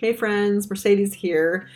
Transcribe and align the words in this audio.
Hey, 0.00 0.12
friends, 0.12 0.68
Mercedes 0.68 1.14
here. 1.14 1.68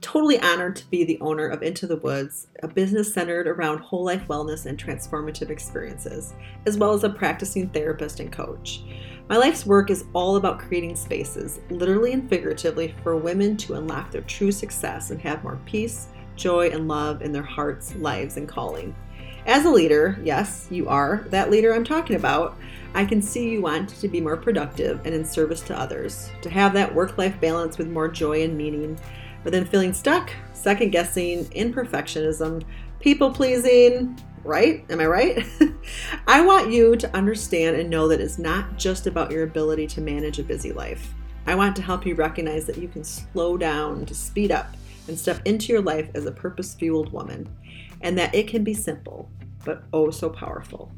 Totally 0.00 0.40
honored 0.40 0.76
to 0.76 0.88
be 0.88 1.04
the 1.04 1.20
owner 1.20 1.46
of 1.46 1.62
Into 1.62 1.86
the 1.86 1.98
Woods, 1.98 2.46
a 2.62 2.68
business 2.68 3.12
centered 3.12 3.46
around 3.46 3.80
whole 3.80 4.02
life 4.02 4.26
wellness 4.28 4.64
and 4.64 4.82
transformative 4.82 5.50
experiences, 5.50 6.32
as 6.64 6.78
well 6.78 6.94
as 6.94 7.04
a 7.04 7.10
practicing 7.10 7.68
therapist 7.68 8.18
and 8.18 8.32
coach. 8.32 8.80
My 9.28 9.36
life's 9.36 9.66
work 9.66 9.90
is 9.90 10.06
all 10.14 10.36
about 10.36 10.58
creating 10.58 10.96
spaces, 10.96 11.60
literally 11.68 12.14
and 12.14 12.30
figuratively, 12.30 12.94
for 13.02 13.16
women 13.16 13.58
to 13.58 13.74
unlock 13.74 14.10
their 14.10 14.22
true 14.22 14.52
success 14.52 15.10
and 15.10 15.20
have 15.20 15.44
more 15.44 15.60
peace, 15.66 16.08
joy, 16.36 16.70
and 16.70 16.88
love 16.88 17.20
in 17.20 17.30
their 17.30 17.42
hearts, 17.42 17.94
lives, 17.96 18.38
and 18.38 18.48
calling. 18.48 18.96
As 19.44 19.66
a 19.66 19.70
leader, 19.70 20.18
yes, 20.24 20.66
you 20.70 20.88
are 20.88 21.26
that 21.28 21.50
leader 21.50 21.74
I'm 21.74 21.84
talking 21.84 22.16
about. 22.16 22.56
I 22.94 23.04
can 23.04 23.22
see 23.22 23.48
you 23.48 23.62
want 23.62 23.88
to 23.88 24.08
be 24.08 24.20
more 24.20 24.36
productive 24.36 25.00
and 25.04 25.14
in 25.14 25.24
service 25.24 25.60
to 25.62 25.78
others, 25.78 26.30
to 26.42 26.50
have 26.50 26.72
that 26.72 26.94
work 26.94 27.18
life 27.18 27.40
balance 27.40 27.78
with 27.78 27.88
more 27.88 28.08
joy 28.08 28.42
and 28.42 28.56
meaning, 28.56 28.98
but 29.44 29.52
then 29.52 29.64
feeling 29.64 29.92
stuck, 29.92 30.30
second 30.52 30.90
guessing, 30.90 31.44
imperfectionism, 31.46 32.62
people 33.00 33.32
pleasing, 33.32 34.18
right? 34.44 34.84
Am 34.90 35.00
I 35.00 35.06
right? 35.06 35.46
I 36.26 36.40
want 36.40 36.72
you 36.72 36.96
to 36.96 37.16
understand 37.16 37.76
and 37.76 37.88
know 37.88 38.08
that 38.08 38.20
it's 38.20 38.38
not 38.38 38.76
just 38.76 39.06
about 39.06 39.30
your 39.30 39.44
ability 39.44 39.86
to 39.88 40.00
manage 40.00 40.38
a 40.38 40.44
busy 40.44 40.72
life. 40.72 41.14
I 41.46 41.54
want 41.54 41.76
to 41.76 41.82
help 41.82 42.04
you 42.04 42.14
recognize 42.14 42.66
that 42.66 42.78
you 42.78 42.88
can 42.88 43.04
slow 43.04 43.56
down 43.56 44.04
to 44.06 44.14
speed 44.14 44.50
up 44.50 44.76
and 45.08 45.18
step 45.18 45.40
into 45.44 45.72
your 45.72 45.82
life 45.82 46.10
as 46.14 46.26
a 46.26 46.32
purpose 46.32 46.74
fueled 46.74 47.12
woman, 47.12 47.48
and 48.00 48.18
that 48.18 48.34
it 48.34 48.48
can 48.48 48.64
be 48.64 48.74
simple, 48.74 49.30
but 49.64 49.84
oh 49.92 50.10
so 50.10 50.28
powerful. 50.28 50.92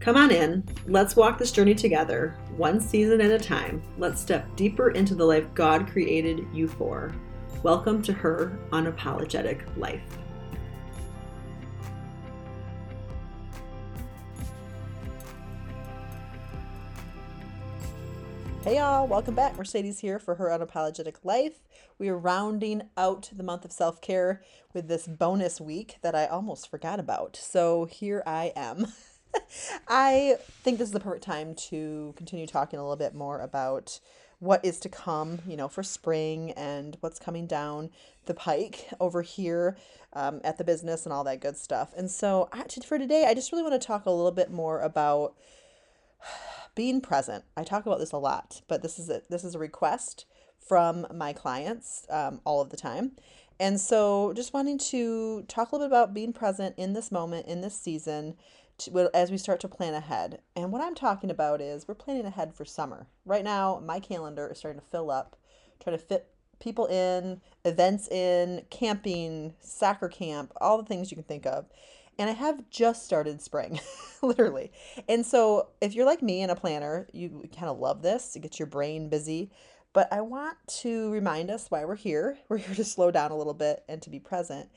Come 0.00 0.16
on 0.16 0.30
in, 0.30 0.64
let's 0.86 1.14
walk 1.14 1.36
this 1.36 1.52
journey 1.52 1.74
together, 1.74 2.34
one 2.56 2.80
season 2.80 3.20
at 3.20 3.30
a 3.30 3.38
time. 3.38 3.82
Let's 3.98 4.18
step 4.18 4.46
deeper 4.56 4.92
into 4.92 5.14
the 5.14 5.26
life 5.26 5.52
God 5.52 5.86
created 5.88 6.46
you 6.54 6.68
for. 6.68 7.14
Welcome 7.62 8.00
to 8.04 8.14
her 8.14 8.58
unapologetic 8.72 9.60
life. 9.76 10.00
Hey 18.64 18.76
y'all, 18.76 19.06
welcome 19.06 19.34
back. 19.34 19.54
Mercedes 19.58 19.98
here 19.98 20.18
for 20.18 20.36
her 20.36 20.46
unapologetic 20.46 21.16
life. 21.24 21.60
We 21.98 22.08
are 22.08 22.16
rounding 22.16 22.88
out 22.96 23.28
the 23.36 23.42
month 23.42 23.66
of 23.66 23.72
self 23.72 24.00
care 24.00 24.40
with 24.72 24.88
this 24.88 25.06
bonus 25.06 25.60
week 25.60 25.98
that 26.00 26.14
I 26.14 26.24
almost 26.24 26.70
forgot 26.70 26.98
about. 26.98 27.36
So 27.36 27.84
here 27.84 28.22
I 28.24 28.54
am. 28.56 28.86
I 29.88 30.36
think 30.62 30.78
this 30.78 30.88
is 30.88 30.92
the 30.92 31.00
perfect 31.00 31.24
time 31.24 31.54
to 31.54 32.14
continue 32.16 32.46
talking 32.46 32.78
a 32.78 32.82
little 32.82 32.96
bit 32.96 33.14
more 33.14 33.40
about 33.40 34.00
what 34.38 34.64
is 34.64 34.80
to 34.80 34.88
come, 34.88 35.40
you 35.46 35.56
know, 35.56 35.68
for 35.68 35.82
spring 35.82 36.52
and 36.52 36.96
what's 37.00 37.18
coming 37.18 37.46
down 37.46 37.90
the 38.24 38.34
pike 38.34 38.88
over 38.98 39.22
here 39.22 39.76
um, 40.14 40.40
at 40.42 40.56
the 40.56 40.64
business 40.64 41.04
and 41.04 41.12
all 41.12 41.24
that 41.24 41.40
good 41.40 41.56
stuff. 41.56 41.92
And 41.96 42.10
so 42.10 42.48
for 42.84 42.98
today, 42.98 43.26
I 43.28 43.34
just 43.34 43.52
really 43.52 43.62
want 43.62 43.80
to 43.80 43.86
talk 43.86 44.06
a 44.06 44.10
little 44.10 44.32
bit 44.32 44.50
more 44.50 44.80
about 44.80 45.34
being 46.74 47.00
present. 47.00 47.44
I 47.56 47.64
talk 47.64 47.84
about 47.84 47.98
this 47.98 48.12
a 48.12 48.18
lot, 48.18 48.62
but 48.66 48.82
this 48.82 48.98
is 48.98 49.10
a 49.10 49.22
this 49.28 49.44
is 49.44 49.54
a 49.54 49.58
request 49.58 50.24
from 50.58 51.06
my 51.12 51.32
clients 51.32 52.06
um, 52.08 52.40
all 52.44 52.60
of 52.60 52.70
the 52.70 52.76
time. 52.76 53.12
And 53.58 53.78
so, 53.78 54.32
just 54.32 54.54
wanting 54.54 54.78
to 54.78 55.42
talk 55.42 55.70
a 55.70 55.74
little 55.74 55.88
bit 55.88 55.92
about 55.92 56.14
being 56.14 56.32
present 56.32 56.76
in 56.78 56.94
this 56.94 57.12
moment, 57.12 57.46
in 57.46 57.60
this 57.60 57.74
season, 57.74 58.36
to, 58.80 59.10
as 59.14 59.30
we 59.30 59.38
start 59.38 59.60
to 59.60 59.68
plan 59.68 59.94
ahead. 59.94 60.40
And 60.56 60.72
what 60.72 60.82
I'm 60.82 60.94
talking 60.94 61.30
about 61.30 61.60
is 61.60 61.86
we're 61.86 61.94
planning 61.94 62.26
ahead 62.26 62.54
for 62.54 62.64
summer. 62.64 63.06
Right 63.24 63.44
now, 63.44 63.82
my 63.84 64.00
calendar 64.00 64.48
is 64.48 64.58
starting 64.58 64.80
to 64.80 64.86
fill 64.86 65.10
up, 65.10 65.36
trying 65.82 65.96
to 65.96 66.04
fit 66.04 66.28
people 66.58 66.86
in, 66.86 67.40
events 67.64 68.08
in, 68.08 68.62
camping, 68.70 69.54
soccer 69.60 70.08
camp, 70.08 70.52
all 70.60 70.76
the 70.76 70.84
things 70.84 71.10
you 71.10 71.16
can 71.16 71.24
think 71.24 71.46
of 71.46 71.66
and 72.20 72.28
I 72.28 72.34
have 72.34 72.68
just 72.68 73.06
started 73.06 73.40
spring, 73.40 73.80
literally. 74.22 74.72
And 75.08 75.24
so, 75.24 75.68
if 75.80 75.94
you're 75.94 76.04
like 76.04 76.20
me 76.20 76.42
and 76.42 76.50
a 76.50 76.54
planner, 76.54 77.08
you 77.14 77.48
kind 77.56 77.70
of 77.70 77.78
love 77.78 78.02
this 78.02 78.36
It 78.36 78.40
gets 78.40 78.58
your 78.58 78.66
brain 78.66 79.08
busy. 79.08 79.50
But 79.94 80.12
I 80.12 80.20
want 80.20 80.56
to 80.82 81.10
remind 81.10 81.50
us 81.50 81.66
why 81.70 81.84
we're 81.86 81.96
here. 81.96 82.38
We're 82.48 82.58
here 82.58 82.74
to 82.74 82.84
slow 82.84 83.10
down 83.10 83.30
a 83.30 83.36
little 83.36 83.54
bit 83.54 83.82
and 83.88 84.02
to 84.02 84.10
be 84.10 84.20
present. 84.20 84.68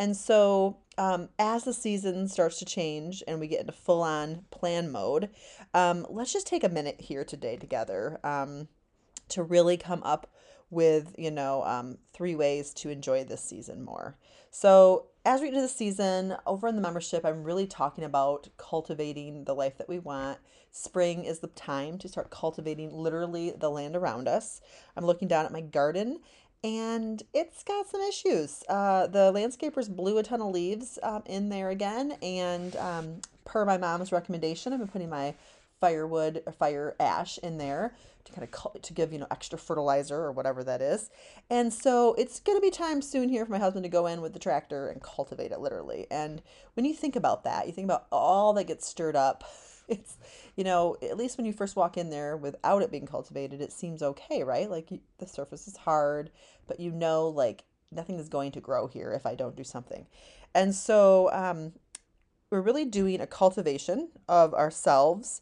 And 0.00 0.16
so, 0.16 0.78
um, 0.96 1.28
as 1.38 1.64
the 1.64 1.74
season 1.74 2.26
starts 2.26 2.58
to 2.60 2.64
change 2.64 3.22
and 3.28 3.38
we 3.38 3.48
get 3.48 3.60
into 3.60 3.72
full 3.72 4.00
on 4.00 4.46
plan 4.50 4.90
mode, 4.90 5.28
um, 5.74 6.06
let's 6.08 6.32
just 6.32 6.46
take 6.46 6.64
a 6.64 6.70
minute 6.70 7.02
here 7.02 7.22
today 7.22 7.58
together 7.58 8.18
um, 8.24 8.68
to 9.28 9.42
really 9.42 9.76
come 9.76 10.02
up 10.02 10.32
with, 10.70 11.14
you 11.18 11.30
know, 11.30 11.62
um, 11.64 11.98
three 12.14 12.34
ways 12.34 12.72
to 12.74 12.88
enjoy 12.88 13.24
this 13.24 13.44
season 13.44 13.84
more. 13.84 14.16
So, 14.50 15.08
as 15.26 15.42
we 15.42 15.48
get 15.48 15.54
into 15.54 15.66
the 15.66 15.68
season, 15.68 16.34
over 16.46 16.66
in 16.66 16.76
the 16.76 16.82
membership, 16.82 17.26
I'm 17.26 17.44
really 17.44 17.66
talking 17.66 18.04
about 18.04 18.48
cultivating 18.56 19.44
the 19.44 19.54
life 19.54 19.76
that 19.76 19.88
we 19.88 19.98
want. 19.98 20.38
Spring 20.70 21.24
is 21.24 21.40
the 21.40 21.48
time 21.48 21.98
to 21.98 22.08
start 22.08 22.30
cultivating 22.30 22.90
literally 22.90 23.50
the 23.50 23.68
land 23.68 23.96
around 23.96 24.28
us. 24.28 24.62
I'm 24.96 25.04
looking 25.04 25.28
down 25.28 25.44
at 25.44 25.52
my 25.52 25.60
garden 25.60 26.20
and 26.62 27.22
it's 27.32 27.62
got 27.64 27.88
some 27.88 28.00
issues. 28.02 28.62
Uh, 28.68 29.06
the 29.06 29.32
landscapers 29.32 29.88
blew 29.88 30.18
a 30.18 30.22
ton 30.22 30.40
of 30.40 30.52
leaves 30.52 30.98
um, 31.02 31.22
in 31.26 31.48
there 31.48 31.70
again, 31.70 32.16
and 32.22 32.76
um, 32.76 33.20
per 33.44 33.64
my 33.64 33.78
mom's 33.78 34.12
recommendation, 34.12 34.72
I've 34.72 34.78
been 34.78 34.88
putting 34.88 35.10
my 35.10 35.34
firewood 35.80 36.42
or 36.44 36.52
fire 36.52 36.94
ash 37.00 37.38
in 37.38 37.56
there 37.56 37.94
to 38.24 38.32
kind 38.32 38.46
of 38.46 38.82
to 38.82 38.92
give 38.92 39.12
you 39.12 39.18
know 39.18 39.26
extra 39.30 39.58
fertilizer 39.58 40.16
or 40.16 40.32
whatever 40.32 40.62
that 40.64 40.82
is. 40.82 41.10
And 41.48 41.72
so 41.72 42.14
it's 42.14 42.40
going 42.40 42.58
to 42.58 42.62
be 42.62 42.70
time 42.70 43.00
soon 43.00 43.28
here 43.28 43.46
for 43.46 43.52
my 43.52 43.58
husband 43.58 43.84
to 43.84 43.88
go 43.88 44.06
in 44.06 44.20
with 44.20 44.34
the 44.34 44.38
tractor 44.38 44.88
and 44.88 45.02
cultivate 45.02 45.52
it 45.52 45.60
literally. 45.60 46.06
And 46.10 46.42
when 46.74 46.84
you 46.84 46.94
think 46.94 47.16
about 47.16 47.44
that, 47.44 47.66
you 47.66 47.72
think 47.72 47.86
about 47.86 48.06
all 48.12 48.52
that 48.54 48.64
gets 48.64 48.86
stirred 48.86 49.16
up. 49.16 49.44
It's 49.90 50.16
you 50.56 50.64
know 50.64 50.96
at 51.02 51.16
least 51.16 51.36
when 51.36 51.46
you 51.46 51.52
first 51.52 51.76
walk 51.76 51.96
in 51.96 52.10
there 52.10 52.36
without 52.36 52.82
it 52.82 52.90
being 52.90 53.06
cultivated, 53.06 53.60
it 53.60 53.72
seems 53.72 54.02
okay, 54.02 54.44
right? 54.44 54.70
Like 54.70 54.90
you, 54.90 55.00
the 55.18 55.26
surface 55.26 55.66
is 55.66 55.76
hard, 55.76 56.30
but 56.66 56.78
you 56.78 56.92
know 56.92 57.28
like 57.28 57.64
nothing 57.90 58.18
is 58.18 58.28
going 58.28 58.52
to 58.52 58.60
grow 58.60 58.86
here 58.86 59.12
if 59.12 59.26
I 59.26 59.34
don't 59.34 59.56
do 59.56 59.64
something. 59.64 60.06
And 60.54 60.74
so 60.74 61.30
um, 61.32 61.72
we're 62.50 62.60
really 62.60 62.84
doing 62.84 63.20
a 63.20 63.26
cultivation 63.26 64.10
of 64.28 64.54
ourselves 64.54 65.40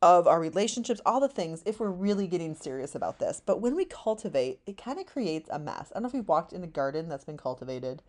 of 0.00 0.26
our 0.28 0.38
relationships, 0.38 1.00
all 1.04 1.20
the 1.20 1.28
things, 1.28 1.62
if 1.66 1.80
we're 1.80 1.90
really 1.90 2.26
getting 2.26 2.54
serious 2.54 2.94
about 2.94 3.18
this. 3.18 3.42
But 3.44 3.60
when 3.60 3.74
we 3.74 3.84
cultivate, 3.84 4.60
it 4.66 4.76
kind 4.76 4.98
of 4.98 5.06
creates 5.06 5.48
a 5.50 5.58
mess. 5.58 5.90
I 5.90 5.94
don't 5.94 6.04
know 6.04 6.08
if 6.08 6.14
you've 6.14 6.28
walked 6.28 6.52
in 6.52 6.62
a 6.62 6.68
garden 6.68 7.08
that's 7.08 7.24
been 7.24 7.36
cultivated, 7.36 8.02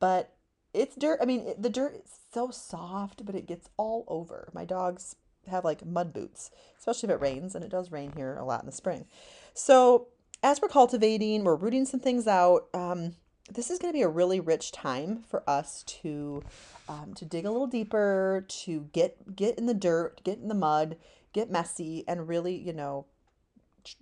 but 0.00 0.32
it's 0.72 0.96
dirt. 0.96 1.18
I 1.20 1.24
mean, 1.24 1.40
it, 1.40 1.62
the 1.62 1.70
dirt 1.70 1.94
is 1.94 2.18
so 2.32 2.50
soft, 2.50 3.24
but 3.24 3.34
it 3.34 3.46
gets 3.46 3.68
all 3.76 4.04
over. 4.08 4.50
My 4.54 4.64
dogs 4.64 5.16
have 5.48 5.64
like 5.64 5.84
mud 5.84 6.12
boots, 6.12 6.50
especially 6.78 7.08
if 7.08 7.14
it 7.14 7.20
rains, 7.20 7.54
and 7.54 7.64
it 7.64 7.70
does 7.70 7.90
rain 7.90 8.12
here 8.16 8.36
a 8.36 8.44
lot 8.44 8.60
in 8.60 8.66
the 8.66 8.72
spring. 8.72 9.06
So, 9.54 10.08
as 10.42 10.60
we're 10.60 10.68
cultivating, 10.68 11.44
we're 11.44 11.56
rooting 11.56 11.84
some 11.84 12.00
things 12.00 12.26
out. 12.26 12.68
Um, 12.72 13.14
this 13.52 13.70
is 13.70 13.78
going 13.78 13.92
to 13.92 13.96
be 13.96 14.02
a 14.02 14.08
really 14.08 14.40
rich 14.40 14.72
time 14.72 15.22
for 15.28 15.42
us 15.48 15.82
to 15.84 16.42
um, 16.88 17.14
to 17.14 17.24
dig 17.24 17.44
a 17.44 17.50
little 17.50 17.66
deeper, 17.66 18.44
to 18.48 18.88
get 18.92 19.36
get 19.36 19.58
in 19.58 19.66
the 19.66 19.74
dirt, 19.74 20.22
get 20.24 20.38
in 20.38 20.48
the 20.48 20.54
mud, 20.54 20.96
get 21.32 21.50
messy 21.50 22.04
and 22.08 22.28
really, 22.28 22.54
you 22.54 22.72
know, 22.72 23.06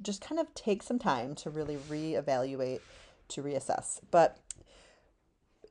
just 0.03 0.21
kind 0.21 0.41
of 0.41 0.53
take 0.55 0.83
some 0.83 0.99
time 0.99 1.35
to 1.37 1.51
really 1.51 1.77
reevaluate, 1.77 2.81
to 3.29 3.43
reassess. 3.43 4.01
But 4.11 4.39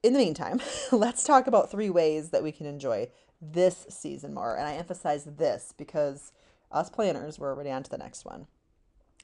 in 0.07 0.13
the 0.13 0.19
meantime, 0.19 0.61
let's 0.91 1.23
talk 1.23 1.47
about 1.47 1.69
three 1.69 1.89
ways 1.89 2.29
that 2.29 2.41
we 2.41 2.51
can 2.51 2.65
enjoy 2.65 3.09
this 3.41 3.85
season 3.89 4.33
more. 4.33 4.55
And 4.55 4.67
I 4.67 4.73
emphasize 4.73 5.25
this 5.25 5.73
because 5.77 6.31
us 6.71 6.89
planners, 6.89 7.37
we're 7.37 7.53
already 7.53 7.71
on 7.71 7.83
to 7.83 7.89
the 7.89 7.97
next 7.97 8.25
one. 8.25 8.47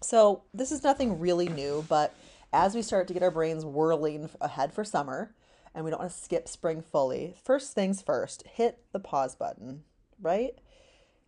So, 0.01 0.43
this 0.53 0.71
is 0.71 0.83
nothing 0.83 1.19
really 1.19 1.47
new, 1.47 1.85
but 1.87 2.13
as 2.51 2.75
we 2.75 2.81
start 2.81 3.07
to 3.07 3.13
get 3.13 3.23
our 3.23 3.31
brains 3.31 3.63
whirling 3.63 4.29
ahead 4.41 4.73
for 4.73 4.83
summer 4.83 5.33
and 5.73 5.85
we 5.85 5.91
don't 5.91 6.01
want 6.01 6.11
to 6.11 6.17
skip 6.17 6.47
spring 6.47 6.81
fully, 6.81 7.33
first 7.41 7.73
things 7.73 8.01
first, 8.01 8.45
hit 8.45 8.79
the 8.91 8.99
pause 8.99 9.33
button, 9.33 9.83
right? 10.21 10.59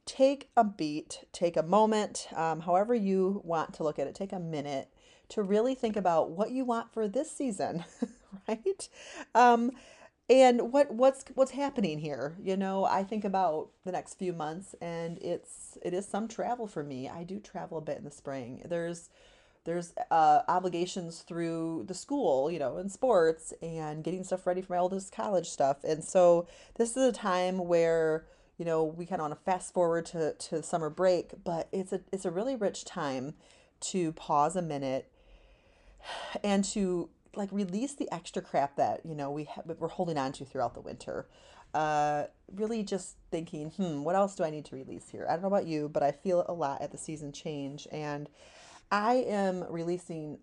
take 0.05 0.49
a 0.55 0.63
beat, 0.63 1.25
take 1.31 1.57
a 1.57 1.63
moment, 1.63 2.27
um, 2.35 2.61
however 2.61 2.93
you 2.93 3.41
want 3.43 3.73
to 3.73 3.83
look 3.83 3.99
at 3.99 4.07
it, 4.07 4.15
take 4.15 4.33
a 4.33 4.39
minute 4.39 4.89
to 5.29 5.41
really 5.41 5.73
think 5.73 5.95
about 5.95 6.29
what 6.29 6.51
you 6.51 6.63
want 6.63 6.91
for 6.93 7.07
this 7.07 7.31
season, 7.31 7.83
right? 8.47 8.89
Um, 9.33 9.71
and 10.29 10.73
what 10.73 10.91
what's 10.91 11.23
what's 11.35 11.51
happening 11.51 11.99
here? 11.99 12.35
You 12.41 12.57
know 12.57 12.85
i 12.85 13.03
think 13.03 13.23
about 13.23 13.69
the 13.83 13.91
next 13.91 14.15
few 14.15 14.33
months 14.33 14.73
and 14.81 15.19
it's 15.19 15.77
it 15.83 15.93
is 15.93 16.07
some 16.07 16.27
travel 16.27 16.67
for 16.67 16.83
me. 16.83 17.09
I 17.09 17.23
do 17.23 17.39
travel 17.39 17.77
a 17.77 17.81
bit 17.81 17.97
in 17.97 18.03
the 18.03 18.11
spring. 18.11 18.61
There's 18.65 19.09
there's 19.65 19.93
uh, 20.11 20.41
obligations 20.47 21.21
through 21.21 21.85
the 21.87 21.93
school 21.93 22.49
you 22.51 22.59
know 22.59 22.77
in 22.77 22.89
sports 22.89 23.53
and 23.61 24.03
getting 24.03 24.23
stuff 24.23 24.47
ready 24.47 24.61
for 24.61 24.73
my 24.73 24.79
oldest 24.79 25.11
college 25.11 25.47
stuff. 25.47 25.83
And 25.83 26.03
so 26.03 26.47
this 26.75 26.97
is 26.97 27.09
a 27.09 27.11
time 27.11 27.59
where 27.59 28.25
you 28.57 28.65
know, 28.65 28.83
we 28.83 29.05
kind 29.05 29.19
of 29.19 29.29
want 29.29 29.39
to 29.39 29.43
fast 29.43 29.73
forward 29.73 30.05
to, 30.07 30.33
to 30.33 30.63
summer 30.63 30.89
break, 30.89 31.31
but 31.43 31.67
it's 31.71 31.91
a 31.91 32.01
it's 32.11 32.25
a 32.25 32.31
really 32.31 32.55
rich 32.55 32.85
time 32.85 33.33
to 33.81 34.13
pause 34.13 34.55
a 34.55 34.61
minute 34.61 35.11
and 36.43 36.63
to 36.63 37.09
like 37.37 37.51
release 37.51 37.95
the 37.95 38.11
extra 38.11 38.41
crap 38.41 38.75
that 38.77 39.01
you 39.05 39.15
know 39.15 39.31
we 39.31 39.45
ha- 39.45 39.61
we're 39.77 39.87
holding 39.87 40.17
on 40.17 40.31
to 40.33 40.45
throughout 40.45 40.73
the 40.73 40.81
winter. 40.81 41.27
Uh, 41.73 42.27
really 42.55 42.83
just 42.83 43.17
thinking, 43.31 43.69
hmm, 43.71 44.03
what 44.03 44.15
else 44.15 44.35
do 44.35 44.45
I 44.45 44.49
need 44.49 44.63
to 44.65 44.75
release 44.75 45.09
here? 45.09 45.27
I 45.29 45.33
don't 45.33 45.41
know 45.41 45.49
about 45.49 45.67
you, 45.67 45.89
but 45.89 46.03
I 46.03 46.11
feel 46.11 46.45
a 46.47 46.53
lot 46.53 46.81
at 46.81 46.91
the 46.91 46.97
season 46.97 47.33
change, 47.33 47.85
and 47.91 48.29
I 48.91 49.15
am 49.27 49.65
releasing 49.69 50.39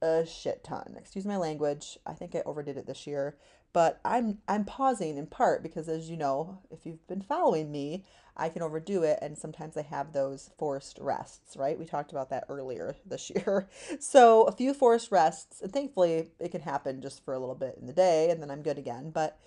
a 0.00 0.24
shit 0.24 0.62
ton. 0.62 0.94
Excuse 0.96 1.26
my 1.26 1.36
language. 1.36 1.98
I 2.06 2.12
think 2.12 2.34
I 2.34 2.42
overdid 2.46 2.76
it 2.76 2.86
this 2.86 3.06
year, 3.06 3.36
but 3.78 4.00
I'm 4.04 4.38
I'm 4.48 4.64
pausing 4.64 5.18
in 5.18 5.28
part 5.28 5.62
because 5.62 5.88
as 5.88 6.10
you 6.10 6.16
know, 6.16 6.58
if 6.68 6.84
you've 6.84 7.06
been 7.06 7.22
following 7.22 7.70
me, 7.70 8.04
I 8.36 8.48
can 8.48 8.60
overdo 8.60 9.04
it 9.04 9.20
and 9.22 9.38
sometimes 9.38 9.76
I 9.76 9.82
have 9.82 10.12
those 10.12 10.50
forced 10.58 10.98
rests, 11.00 11.56
right? 11.56 11.78
We 11.78 11.84
talked 11.84 12.10
about 12.10 12.28
that 12.30 12.46
earlier 12.48 12.96
this 13.06 13.30
year. 13.30 13.68
So, 14.00 14.42
a 14.42 14.50
few 14.50 14.74
forced 14.74 15.12
rests, 15.12 15.60
and 15.60 15.72
thankfully 15.72 16.26
it 16.40 16.50
can 16.50 16.62
happen 16.62 17.00
just 17.00 17.24
for 17.24 17.34
a 17.34 17.38
little 17.38 17.54
bit 17.54 17.76
in 17.80 17.86
the 17.86 17.92
day 17.92 18.30
and 18.30 18.42
then 18.42 18.50
I'm 18.50 18.62
good 18.62 18.78
again, 18.78 19.12
but 19.12 19.38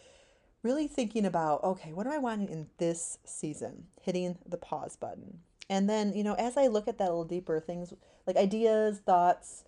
really 0.63 0.87
thinking 0.87 1.25
about, 1.25 1.61
okay, 1.65 1.91
what 1.91 2.05
do 2.05 2.13
I 2.13 2.17
want 2.17 2.49
in 2.49 2.67
this 2.77 3.17
season? 3.25 3.87
Hitting 3.99 4.37
the 4.47 4.55
pause 4.55 4.95
button. 4.95 5.39
And 5.69 5.89
then, 5.89 6.13
you 6.13 6.23
know, 6.23 6.35
as 6.35 6.55
I 6.55 6.67
look 6.67 6.87
at 6.87 6.97
that 6.99 7.09
a 7.09 7.11
little 7.11 7.25
deeper, 7.25 7.59
things 7.59 7.93
like 8.25 8.37
ideas, 8.37 8.99
thoughts, 8.99 9.65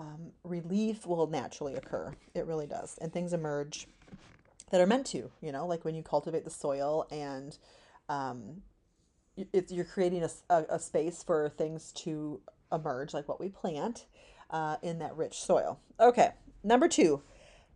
um, 0.00 0.32
relief 0.44 1.06
will 1.06 1.26
naturally 1.26 1.74
occur. 1.74 2.14
It 2.34 2.46
really 2.46 2.66
does. 2.66 2.96
And 3.00 3.12
things 3.12 3.32
emerge 3.32 3.86
that 4.70 4.80
are 4.80 4.86
meant 4.86 5.06
to, 5.06 5.30
you 5.40 5.52
know, 5.52 5.66
like 5.66 5.84
when 5.84 5.94
you 5.94 6.02
cultivate 6.02 6.44
the 6.44 6.50
soil 6.50 7.06
and 7.10 7.58
um, 8.08 8.62
it's, 9.52 9.72
you're 9.72 9.84
creating 9.84 10.22
a, 10.22 10.30
a, 10.48 10.64
a, 10.70 10.78
space 10.78 11.22
for 11.22 11.48
things 11.48 11.92
to 11.92 12.40
emerge, 12.72 13.14
like 13.14 13.28
what 13.28 13.40
we 13.40 13.48
plant 13.48 14.06
uh, 14.50 14.76
in 14.82 14.98
that 14.98 15.16
rich 15.16 15.34
soil. 15.34 15.80
Okay, 15.98 16.30
number 16.62 16.88
two, 16.88 17.22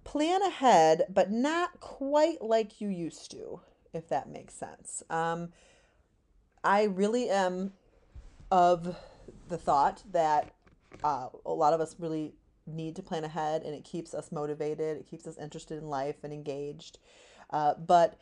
plan 0.05 0.43
ahead, 0.43 1.03
but 1.09 1.31
not 1.31 1.81
quite 1.81 2.43
like 2.43 2.81
you 2.81 2.89
used 2.89 3.31
to, 3.31 3.61
if 3.93 4.09
that 4.09 4.29
makes 4.29 4.55
sense. 4.55 5.03
Um, 5.11 5.51
I 6.63 6.85
really 6.85 7.29
am 7.29 7.73
of 8.51 8.97
the 9.49 9.59
thought 9.59 10.03
that 10.13 10.53
uh, 11.03 11.29
a 11.45 11.53
lot 11.53 11.73
of 11.73 11.81
us 11.81 11.97
really 11.99 12.35
need 12.67 12.97
to 12.97 13.03
plan 13.03 13.25
ahead 13.25 13.63
and 13.63 13.75
it 13.75 13.85
keeps 13.85 14.15
us 14.15 14.33
motivated, 14.33 14.99
it 14.99 15.09
keeps 15.09 15.27
us 15.27 15.39
interested 15.39 15.79
in 15.79 15.89
life 15.89 16.17
and 16.23 16.33
engaged. 16.33 16.99
Uh, 17.51 17.75
but 17.75 18.19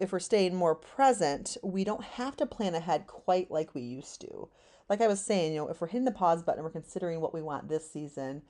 if 0.00 0.12
we're 0.12 0.18
staying 0.18 0.54
more 0.54 0.74
present, 0.74 1.56
we 1.62 1.84
don't 1.84 2.04
have 2.04 2.36
to 2.36 2.46
plan 2.46 2.74
ahead 2.74 3.06
quite 3.06 3.50
like 3.50 3.74
we 3.74 3.82
used 3.82 4.20
to. 4.22 4.48
Like 4.88 5.00
I 5.00 5.06
was 5.06 5.20
saying, 5.20 5.52
you 5.52 5.60
know, 5.60 5.68
if 5.68 5.80
we're 5.80 5.86
hitting 5.88 6.04
the 6.04 6.10
pause 6.10 6.42
button 6.42 6.64
we're 6.64 6.70
considering 6.70 7.20
what 7.20 7.34
we 7.34 7.42
want 7.42 7.68
this 7.68 7.90
season, 7.90 8.42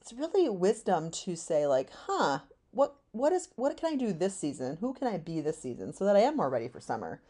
it's 0.00 0.12
really 0.12 0.48
wisdom 0.48 1.10
to 1.10 1.34
say 1.36 1.66
like, 1.66 1.90
huh, 2.06 2.40
what 2.70 2.96
what 3.12 3.32
is 3.32 3.48
what 3.56 3.76
can 3.76 3.92
I 3.92 3.96
do 3.96 4.12
this 4.12 4.36
season? 4.36 4.76
Who 4.80 4.94
can 4.94 5.08
I 5.08 5.16
be 5.16 5.40
this 5.40 5.60
season 5.60 5.92
so 5.92 6.04
that 6.04 6.16
I 6.16 6.20
am 6.20 6.36
more 6.36 6.50
ready 6.50 6.68
for 6.68 6.80
summer? 6.80 7.20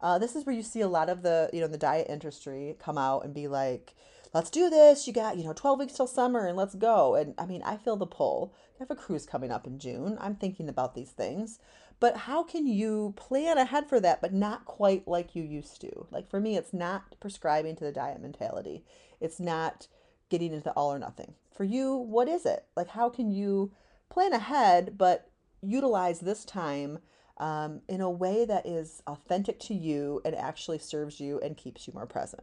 Uh, 0.00 0.18
this 0.18 0.36
is 0.36 0.44
where 0.44 0.54
you 0.54 0.62
see 0.62 0.80
a 0.80 0.88
lot 0.88 1.08
of 1.08 1.22
the 1.22 1.50
you 1.52 1.60
know 1.60 1.66
the 1.66 1.78
diet 1.78 2.08
industry 2.08 2.76
come 2.78 2.98
out 2.98 3.24
and 3.24 3.34
be 3.34 3.48
like, 3.48 3.94
let's 4.32 4.50
do 4.50 4.70
this. 4.70 5.06
You 5.06 5.12
got, 5.12 5.36
you 5.36 5.44
know, 5.44 5.52
12 5.52 5.78
weeks 5.78 5.92
till 5.94 6.06
summer 6.06 6.46
and 6.46 6.56
let's 6.56 6.74
go. 6.74 7.14
And 7.14 7.34
I 7.38 7.46
mean, 7.46 7.62
I 7.62 7.76
feel 7.76 7.96
the 7.96 8.06
pull. 8.06 8.54
I 8.76 8.82
have 8.82 8.90
a 8.90 8.96
cruise 8.96 9.26
coming 9.26 9.50
up 9.50 9.66
in 9.66 9.78
June. 9.78 10.16
I'm 10.20 10.36
thinking 10.36 10.68
about 10.68 10.94
these 10.94 11.10
things. 11.10 11.58
But 12.00 12.16
how 12.16 12.44
can 12.44 12.66
you 12.66 13.12
plan 13.16 13.58
ahead 13.58 13.88
for 13.88 13.98
that, 14.00 14.20
but 14.20 14.32
not 14.32 14.64
quite 14.64 15.08
like 15.08 15.34
you 15.34 15.42
used 15.42 15.80
to? 15.80 16.06
Like 16.10 16.30
for 16.30 16.40
me, 16.40 16.56
it's 16.56 16.72
not 16.72 17.16
prescribing 17.18 17.74
to 17.76 17.84
the 17.84 17.92
diet 17.92 18.22
mentality, 18.22 18.84
it's 19.20 19.40
not 19.40 19.88
getting 20.28 20.52
into 20.52 20.64
the 20.64 20.72
all 20.72 20.92
or 20.92 20.98
nothing. 20.98 21.34
For 21.52 21.64
you, 21.64 21.96
what 21.96 22.28
is 22.28 22.46
it? 22.46 22.66
Like, 22.76 22.88
how 22.88 23.08
can 23.08 23.32
you 23.32 23.72
plan 24.10 24.32
ahead, 24.32 24.96
but 24.96 25.30
utilize 25.60 26.20
this 26.20 26.44
time? 26.44 27.00
Um, 27.38 27.82
in 27.88 28.00
a 28.00 28.10
way 28.10 28.44
that 28.46 28.66
is 28.66 29.00
authentic 29.06 29.60
to 29.60 29.74
you 29.74 30.20
and 30.24 30.34
actually 30.34 30.78
serves 30.78 31.20
you 31.20 31.38
and 31.38 31.56
keeps 31.56 31.86
you 31.86 31.92
more 31.94 32.06
present. 32.06 32.42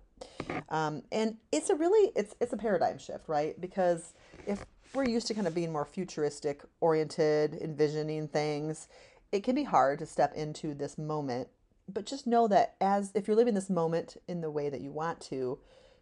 Um, 0.70 1.04
and 1.12 1.36
it's 1.52 1.70
a 1.70 1.76
really 1.76 2.14
it's 2.16 2.34
it's 2.40 2.54
a 2.54 2.58
paradigm 2.58 2.98
shift, 2.98 3.28
right? 3.28 3.60
Because 3.60 4.14
if 4.48 4.66
we're 4.94 5.08
used 5.08 5.28
to 5.28 5.34
kind 5.34 5.48
of 5.48 5.54
being 5.54 5.72
more 5.72 5.86
futuristic 5.86 6.64
oriented, 6.80 7.56
envisioning 7.62 8.30
things, 8.30 8.88
it 9.32 9.44
can 9.44 9.56
be 9.56 9.64
hard 9.64 10.00
to 10.00 10.06
step 10.06 10.34
into 10.34 10.74
this 10.74 10.98
moment. 10.98 11.50
But 11.92 12.06
just 12.06 12.26
know 12.26 12.48
that 12.48 12.76
as 12.80 13.12
if 13.14 13.28
you're 13.28 13.36
living 13.36 13.54
this 13.54 13.70
moment 13.70 14.18
in 14.28 14.42
the 14.42 14.50
way 14.50 14.70
that 14.70 14.82
you 14.82 14.92
want 14.92 15.20
to, 15.22 15.60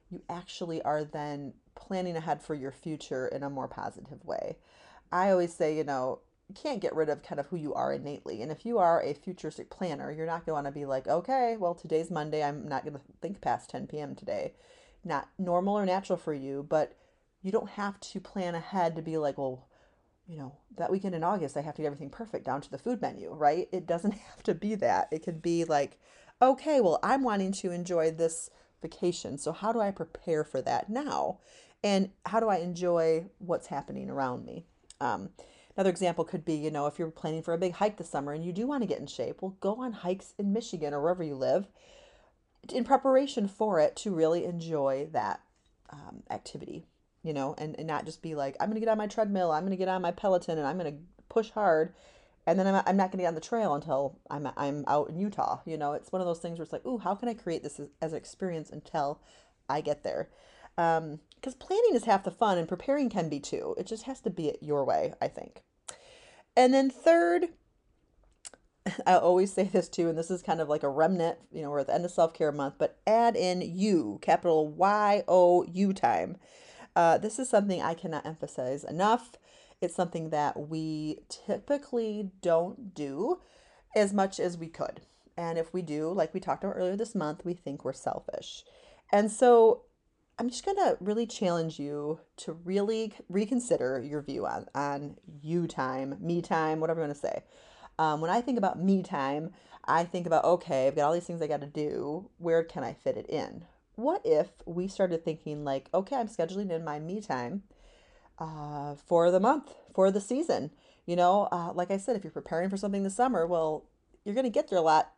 you 0.10 0.22
actually 0.30 0.82
are 0.84 1.04
then 1.04 1.54
planning 1.76 2.16
ahead 2.16 2.42
for 2.42 2.54
your 2.54 2.72
future 2.72 3.28
in 3.28 3.44
a 3.44 3.50
more 3.50 3.68
positive 3.68 4.24
way. 4.24 4.58
I 5.12 5.32
always 5.32 5.54
say, 5.54 5.76
you 5.76 5.84
know, 5.84 6.20
can't 6.54 6.82
get 6.82 6.96
rid 6.96 7.10
of 7.10 7.24
kind 7.24 7.40
of 7.40 7.48
who 7.48 7.58
you 7.58 7.74
are 7.74 7.94
innately. 7.94 8.42
And 8.42 8.52
if 8.52 8.66
you 8.66 8.78
are 8.78 9.02
a 9.02 9.14
futuristic 9.14 9.70
planner, 9.70 10.12
you're 10.12 10.26
not 10.26 10.46
going 10.46 10.66
to 10.66 10.72
be 10.72 10.86
like, 10.86 11.08
okay, 11.08 11.58
well, 11.58 11.74
today's 11.74 12.12
Monday. 12.12 12.44
I'm 12.44 12.68
not 12.68 12.84
going 12.84 12.96
to 12.96 13.02
think 13.22 13.42
past 13.42 13.70
10 13.70 13.88
p.m. 13.88 14.16
today. 14.16 14.54
Not 15.04 15.30
normal 15.38 15.78
or 15.78 15.86
natural 15.86 16.18
for 16.18 16.34
you, 16.34 16.66
but 16.68 16.96
you 17.42 17.52
don't 17.52 17.70
have 17.72 18.00
to 18.00 18.20
plan 18.20 18.56
ahead 18.56 18.96
to 18.96 19.02
be 19.02 19.18
like, 19.18 19.38
well, 19.38 19.68
you 20.28 20.38
know, 20.38 20.56
that 20.78 20.92
weekend 20.92 21.16
in 21.16 21.24
August, 21.24 21.58
I 21.58 21.62
have 21.62 21.76
to 21.76 21.82
get 21.82 21.88
everything 21.88 22.10
perfect 22.10 22.46
down 22.46 22.62
to 22.62 22.72
the 22.72 22.78
food 22.78 23.02
menu, 23.02 23.32
right? 23.34 23.68
It 23.72 23.86
doesn't 23.86 24.12
have 24.30 24.44
to 24.44 24.54
be 24.54 24.76
that. 24.76 25.10
It 25.12 25.24
could 25.24 25.42
be 25.42 25.66
like, 25.66 26.00
okay, 26.42 26.82
well, 26.82 27.00
I'm 27.04 27.24
wanting 27.24 27.52
to 27.54 27.72
enjoy 27.72 28.12
this 28.12 28.50
vacation. 28.82 29.38
So, 29.38 29.52
how 29.52 29.72
do 29.72 29.80
I 29.80 29.92
prepare 29.92 30.44
for 30.44 30.62
that 30.62 30.90
now? 30.90 31.40
And 31.84 32.12
how 32.26 32.40
do 32.40 32.48
I 32.48 32.58
enjoy 32.58 33.26
what's 33.40 33.68
happening 33.68 34.10
around 34.10 34.46
me? 34.46 34.66
Um, 35.02 35.30
another 35.76 35.90
example 35.90 36.26
could 36.26 36.46
be, 36.46 36.56
you 36.56 36.72
know, 36.72 36.88
if 36.88 37.00
you're 37.00 37.12
planning 37.12 37.44
for 37.44 37.54
a 37.54 37.58
big 37.58 37.74
hike 37.74 37.98
this 37.98 38.10
summer 38.10 38.34
and 38.34 38.46
you 38.46 38.52
do 38.52 38.68
want 38.68 38.84
to 38.84 38.88
get 38.88 39.00
in 39.00 39.08
shape, 39.08 39.42
well, 39.42 39.58
go 39.60 39.76
on 39.82 39.92
hikes 39.92 40.34
in 40.38 40.54
Michigan 40.54 40.94
or 40.94 41.02
wherever 41.02 41.24
you 41.24 41.36
live 41.36 41.68
in 42.72 42.84
preparation 42.84 43.48
for 43.48 43.80
it 43.80 43.96
to 43.98 44.14
really 44.14 44.46
enjoy 44.46 45.08
that 45.12 45.42
um, 45.90 46.24
activity 46.30 46.86
you 47.24 47.34
know, 47.34 47.56
and, 47.58 47.76
and 47.78 47.88
not 47.88 48.06
just 48.06 48.22
be 48.22 48.36
like, 48.36 48.56
I'm 48.60 48.68
going 48.68 48.76
to 48.76 48.86
get 48.86 48.90
on 48.90 48.98
my 48.98 49.08
treadmill, 49.08 49.52
I'm 49.52 49.62
going 49.62 49.72
to 49.72 49.78
get 49.78 49.88
on 49.88 50.02
my 50.02 50.12
Peloton, 50.12 50.58
and 50.58 50.68
I'm 50.68 50.78
going 50.78 50.94
to 50.94 51.00
push 51.30 51.50
hard. 51.50 51.94
And 52.46 52.60
then 52.60 52.68
I'm, 52.68 52.84
I'm 52.86 52.98
not 52.98 53.12
going 53.12 53.20
to 53.20 53.24
get 53.24 53.30
on 53.30 53.36
the 53.36 53.42
trail 53.42 53.74
until 53.74 54.20
I'm, 54.30 54.50
I'm 54.58 54.84
out 54.88 55.10
in 55.10 55.18
Utah. 55.18 55.62
You 55.66 55.78
know, 55.78 55.94
it's 55.94 56.12
one 56.12 56.22
of 56.22 56.28
those 56.28 56.40
things 56.40 56.60
where 56.60 56.64
it's 56.64 56.74
like, 56.74 56.86
ooh, 56.86 56.98
how 56.98 57.16
can 57.16 57.30
I 57.30 57.34
create 57.34 57.64
this 57.64 57.80
as, 57.80 57.88
as 58.02 58.12
an 58.12 58.18
experience 58.18 58.70
until 58.70 59.22
I 59.70 59.80
get 59.80 60.04
there? 60.04 60.28
Because 60.76 61.04
um, 61.04 61.60
planning 61.60 61.96
is 61.96 62.04
half 62.04 62.26
the 62.26 62.32
fun 62.32 62.58
and 62.58 62.68
preparing 62.68 63.10
can 63.10 63.30
be 63.30 63.40
too. 63.40 63.76
It 63.78 63.88
just 63.88 64.04
has 64.04 64.20
to 64.22 64.30
be 64.30 64.58
your 64.60 64.84
way, 64.84 65.14
I 65.22 65.30
think. 65.30 65.64
And 66.56 66.74
then 66.74 66.90
third, 66.90 67.48
I 69.08 69.16
always 69.16 69.52
say 69.54 69.64
this 69.64 69.90
too, 69.90 70.10
and 70.10 70.18
this 70.18 70.32
is 70.32 70.42
kind 70.42 70.62
of 70.62 70.70
like 70.70 70.84
a 70.84 70.90
remnant, 70.90 71.40
you 71.52 71.62
know, 71.62 71.70
we're 71.70 71.80
at 71.80 71.88
the 71.88 71.96
end 71.96 72.06
of 72.06 72.12
self 72.12 72.34
care 72.34 72.52
month, 72.52 72.76
but 72.78 73.00
add 73.08 73.36
in 73.36 73.62
you, 73.62 74.20
capital 74.22 74.68
Y 74.68 75.24
O 75.28 75.64
U 75.64 75.94
time. 75.94 76.38
Uh, 76.96 77.18
this 77.18 77.40
is 77.40 77.50
something 77.50 77.82
I 77.82 77.96
cannot 77.96 78.26
emphasize 78.26 78.84
enough. 78.84 79.36
It's 79.82 79.96
something 79.96 80.30
that 80.30 80.70
we 80.70 81.20
typically 81.28 82.32
don't 82.42 82.94
do 82.94 83.42
as 83.96 84.14
much 84.14 84.40
as 84.40 84.58
we 84.58 84.68
could. 84.68 85.02
And 85.36 85.58
if 85.58 85.74
we 85.74 85.82
do, 85.82 86.12
like 86.12 86.34
we 86.34 86.40
talked 86.40 86.64
about 86.64 86.76
earlier 86.78 86.96
this 86.96 87.16
month, 87.16 87.44
we 87.44 87.54
think 87.54 87.84
we're 87.84 87.94
selfish. 87.94 88.64
And 89.12 89.32
so 89.32 89.84
I'm 90.40 90.50
just 90.50 90.66
going 90.66 90.78
to 90.78 90.98
really 91.00 91.28
challenge 91.28 91.80
you 91.80 92.20
to 92.38 92.54
really 92.54 93.14
reconsider 93.30 94.02
your 94.04 94.22
view 94.22 94.46
on, 94.46 94.66
on 94.74 95.18
you 95.42 95.68
time, 95.68 96.18
me 96.20 96.42
time, 96.42 96.80
whatever 96.80 97.02
you 97.02 97.08
want 97.08 97.16
to 97.16 97.28
say. 97.28 97.44
Um, 98.00 98.22
when 98.22 98.32
I 98.32 98.42
think 98.42 98.58
about 98.58 98.82
me 98.82 99.04
time, 99.04 99.52
I 99.86 100.04
think 100.04 100.26
about, 100.26 100.44
okay, 100.46 100.88
I've 100.88 100.96
got 100.96 101.06
all 101.06 101.14
these 101.14 101.26
things 101.26 101.42
I 101.42 101.48
got 101.48 101.62
to 101.62 101.68
do. 101.68 102.30
Where 102.38 102.64
can 102.64 102.84
I 102.84 102.94
fit 102.94 103.18
it 103.18 103.30
in? 103.30 103.66
what 103.96 104.22
if 104.26 104.50
we 104.66 104.88
started 104.88 105.24
thinking 105.24 105.64
like, 105.64 105.90
okay, 105.94 106.16
I'm 106.16 106.28
scheduling 106.28 106.72
in 106.72 106.84
my 106.84 107.00
me 107.00 107.22
time 107.22 107.64
uh, 108.40 108.96
for 108.96 109.30
the 109.32 109.40
month, 109.40 109.74
for 109.94 110.10
the 110.12 110.22
season. 110.22 110.72
You 111.06 111.16
know, 111.16 111.48
uh, 111.52 111.74
like 111.74 111.92
I 111.92 111.98
said, 111.98 112.16
if 112.16 112.24
you're 112.24 112.32
preparing 112.32 112.70
for 112.70 112.78
something 112.78 113.04
this 113.04 113.16
summer, 113.16 113.46
well, 113.46 113.86
you're 114.24 114.36
going 114.36 114.46
to 114.46 114.50
get 114.50 114.70
there 114.70 114.80
a 114.80 114.84
lot 114.84 115.12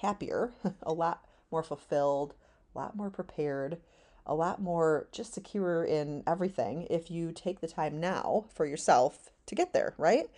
happier, 0.00 0.52
a 0.82 0.92
lot 0.92 1.24
more 1.50 1.62
fulfilled, 1.62 2.34
a 2.74 2.78
lot 2.78 2.96
more 2.96 3.10
prepared, 3.10 3.78
a 4.26 4.34
lot 4.34 4.60
more 4.60 5.08
just 5.12 5.32
secure 5.32 5.84
in 5.84 6.22
everything 6.26 6.86
if 6.90 7.10
you 7.10 7.32
take 7.32 7.60
the 7.60 7.68
time 7.68 8.00
now 8.00 8.46
for 8.54 8.66
yourself 8.66 9.30
to 9.46 9.54
get 9.54 9.72
there, 9.72 9.94
right? 9.96 10.28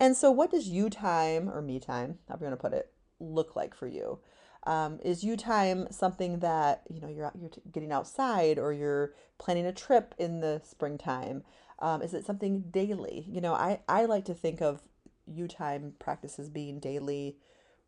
And 0.00 0.16
so, 0.16 0.30
what 0.30 0.50
does 0.50 0.68
you 0.68 0.90
time 0.90 1.50
or 1.50 1.62
me 1.62 1.78
time, 1.78 2.18
however 2.28 2.44
you 2.44 2.50
want 2.50 2.60
to 2.60 2.68
put 2.68 2.76
it, 2.76 2.90
look 3.20 3.54
like 3.54 3.74
for 3.74 3.86
you? 3.86 4.18
Um, 4.64 5.00
is 5.02 5.24
you 5.24 5.36
time 5.36 5.88
something 5.90 6.38
that 6.38 6.82
you 6.88 7.00
know 7.00 7.08
you're 7.08 7.32
you're 7.38 7.50
getting 7.72 7.92
outside 7.92 8.58
or 8.58 8.72
you're 8.72 9.12
planning 9.38 9.66
a 9.66 9.72
trip 9.72 10.14
in 10.18 10.40
the 10.40 10.60
springtime? 10.64 11.42
Um, 11.80 12.00
is 12.00 12.14
it 12.14 12.24
something 12.24 12.60
daily? 12.70 13.26
You 13.28 13.40
know, 13.40 13.54
I 13.54 13.80
I 13.88 14.04
like 14.04 14.24
to 14.26 14.34
think 14.34 14.62
of 14.62 14.80
you 15.26 15.48
time 15.48 15.94
practices 15.98 16.48
being 16.48 16.78
daily, 16.78 17.36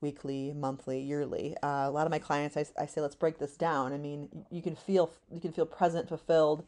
weekly, 0.05 0.53
monthly, 0.55 1.01
yearly. 1.01 1.57
Uh, 1.63 1.87
a 1.87 1.91
lot 1.91 2.07
of 2.07 2.11
my 2.11 2.19
clients, 2.19 2.59
I, 2.59 2.67
I 2.79 2.85
say, 2.85 3.01
let's 3.01 3.15
break 3.15 3.39
this 3.39 3.57
down. 3.57 3.95
I 3.95 3.97
mean, 3.97 4.29
you 4.51 4.61
can 4.61 4.77
feel 4.77 5.11
you 5.33 5.41
can 5.41 5.51
feel 5.51 5.65
present, 5.65 6.09
fulfilled, 6.11 6.65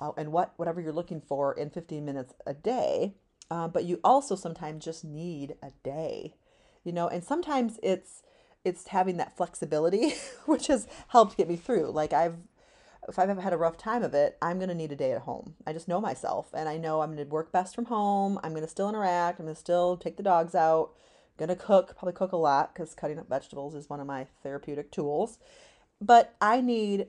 uh, 0.00 0.10
and 0.16 0.32
what 0.32 0.54
whatever 0.56 0.80
you're 0.80 0.92
looking 0.92 1.20
for 1.20 1.54
in 1.54 1.70
15 1.70 2.04
minutes 2.04 2.34
a 2.44 2.52
day. 2.52 3.14
Uh, 3.48 3.68
but 3.68 3.84
you 3.84 4.00
also 4.02 4.34
sometimes 4.34 4.84
just 4.84 5.04
need 5.04 5.54
a 5.62 5.70
day, 5.84 6.34
you 6.82 6.90
know, 6.90 7.06
and 7.06 7.22
sometimes 7.22 7.78
it's 7.80 8.24
it's 8.64 8.88
having 8.88 9.18
that 9.18 9.36
flexibility, 9.36 10.14
which 10.46 10.66
has 10.66 10.88
helped 11.08 11.36
get 11.36 11.48
me 11.48 11.54
through. 11.54 11.92
Like 11.92 12.12
I've 12.12 12.38
if 13.08 13.20
I've 13.20 13.30
ever 13.30 13.40
had 13.40 13.52
a 13.52 13.58
rough 13.58 13.76
time 13.76 14.02
of 14.02 14.14
it, 14.14 14.36
I'm 14.42 14.58
going 14.58 14.70
to 14.70 14.74
need 14.74 14.90
a 14.90 14.96
day 14.96 15.12
at 15.12 15.22
home. 15.22 15.54
I 15.64 15.72
just 15.72 15.86
know 15.86 16.00
myself 16.00 16.48
and 16.54 16.68
I 16.68 16.78
know 16.78 17.02
I'm 17.02 17.14
going 17.14 17.24
to 17.24 17.30
work 17.30 17.52
best 17.52 17.74
from 17.74 17.84
home. 17.84 18.40
I'm 18.42 18.52
going 18.52 18.64
to 18.64 18.68
still 18.68 18.88
interact. 18.88 19.38
I'm 19.38 19.46
going 19.46 19.54
to 19.54 19.60
still 19.60 19.96
take 19.96 20.16
the 20.16 20.22
dogs 20.22 20.54
out. 20.54 20.90
To 21.38 21.56
cook, 21.56 21.96
probably 21.96 22.12
cook 22.12 22.32
a 22.32 22.36
lot 22.36 22.72
because 22.72 22.94
cutting 22.94 23.18
up 23.18 23.28
vegetables 23.28 23.74
is 23.74 23.90
one 23.90 24.00
of 24.00 24.06
my 24.06 24.26
therapeutic 24.42 24.90
tools. 24.90 25.38
But 26.00 26.34
I 26.40 26.60
need 26.60 27.08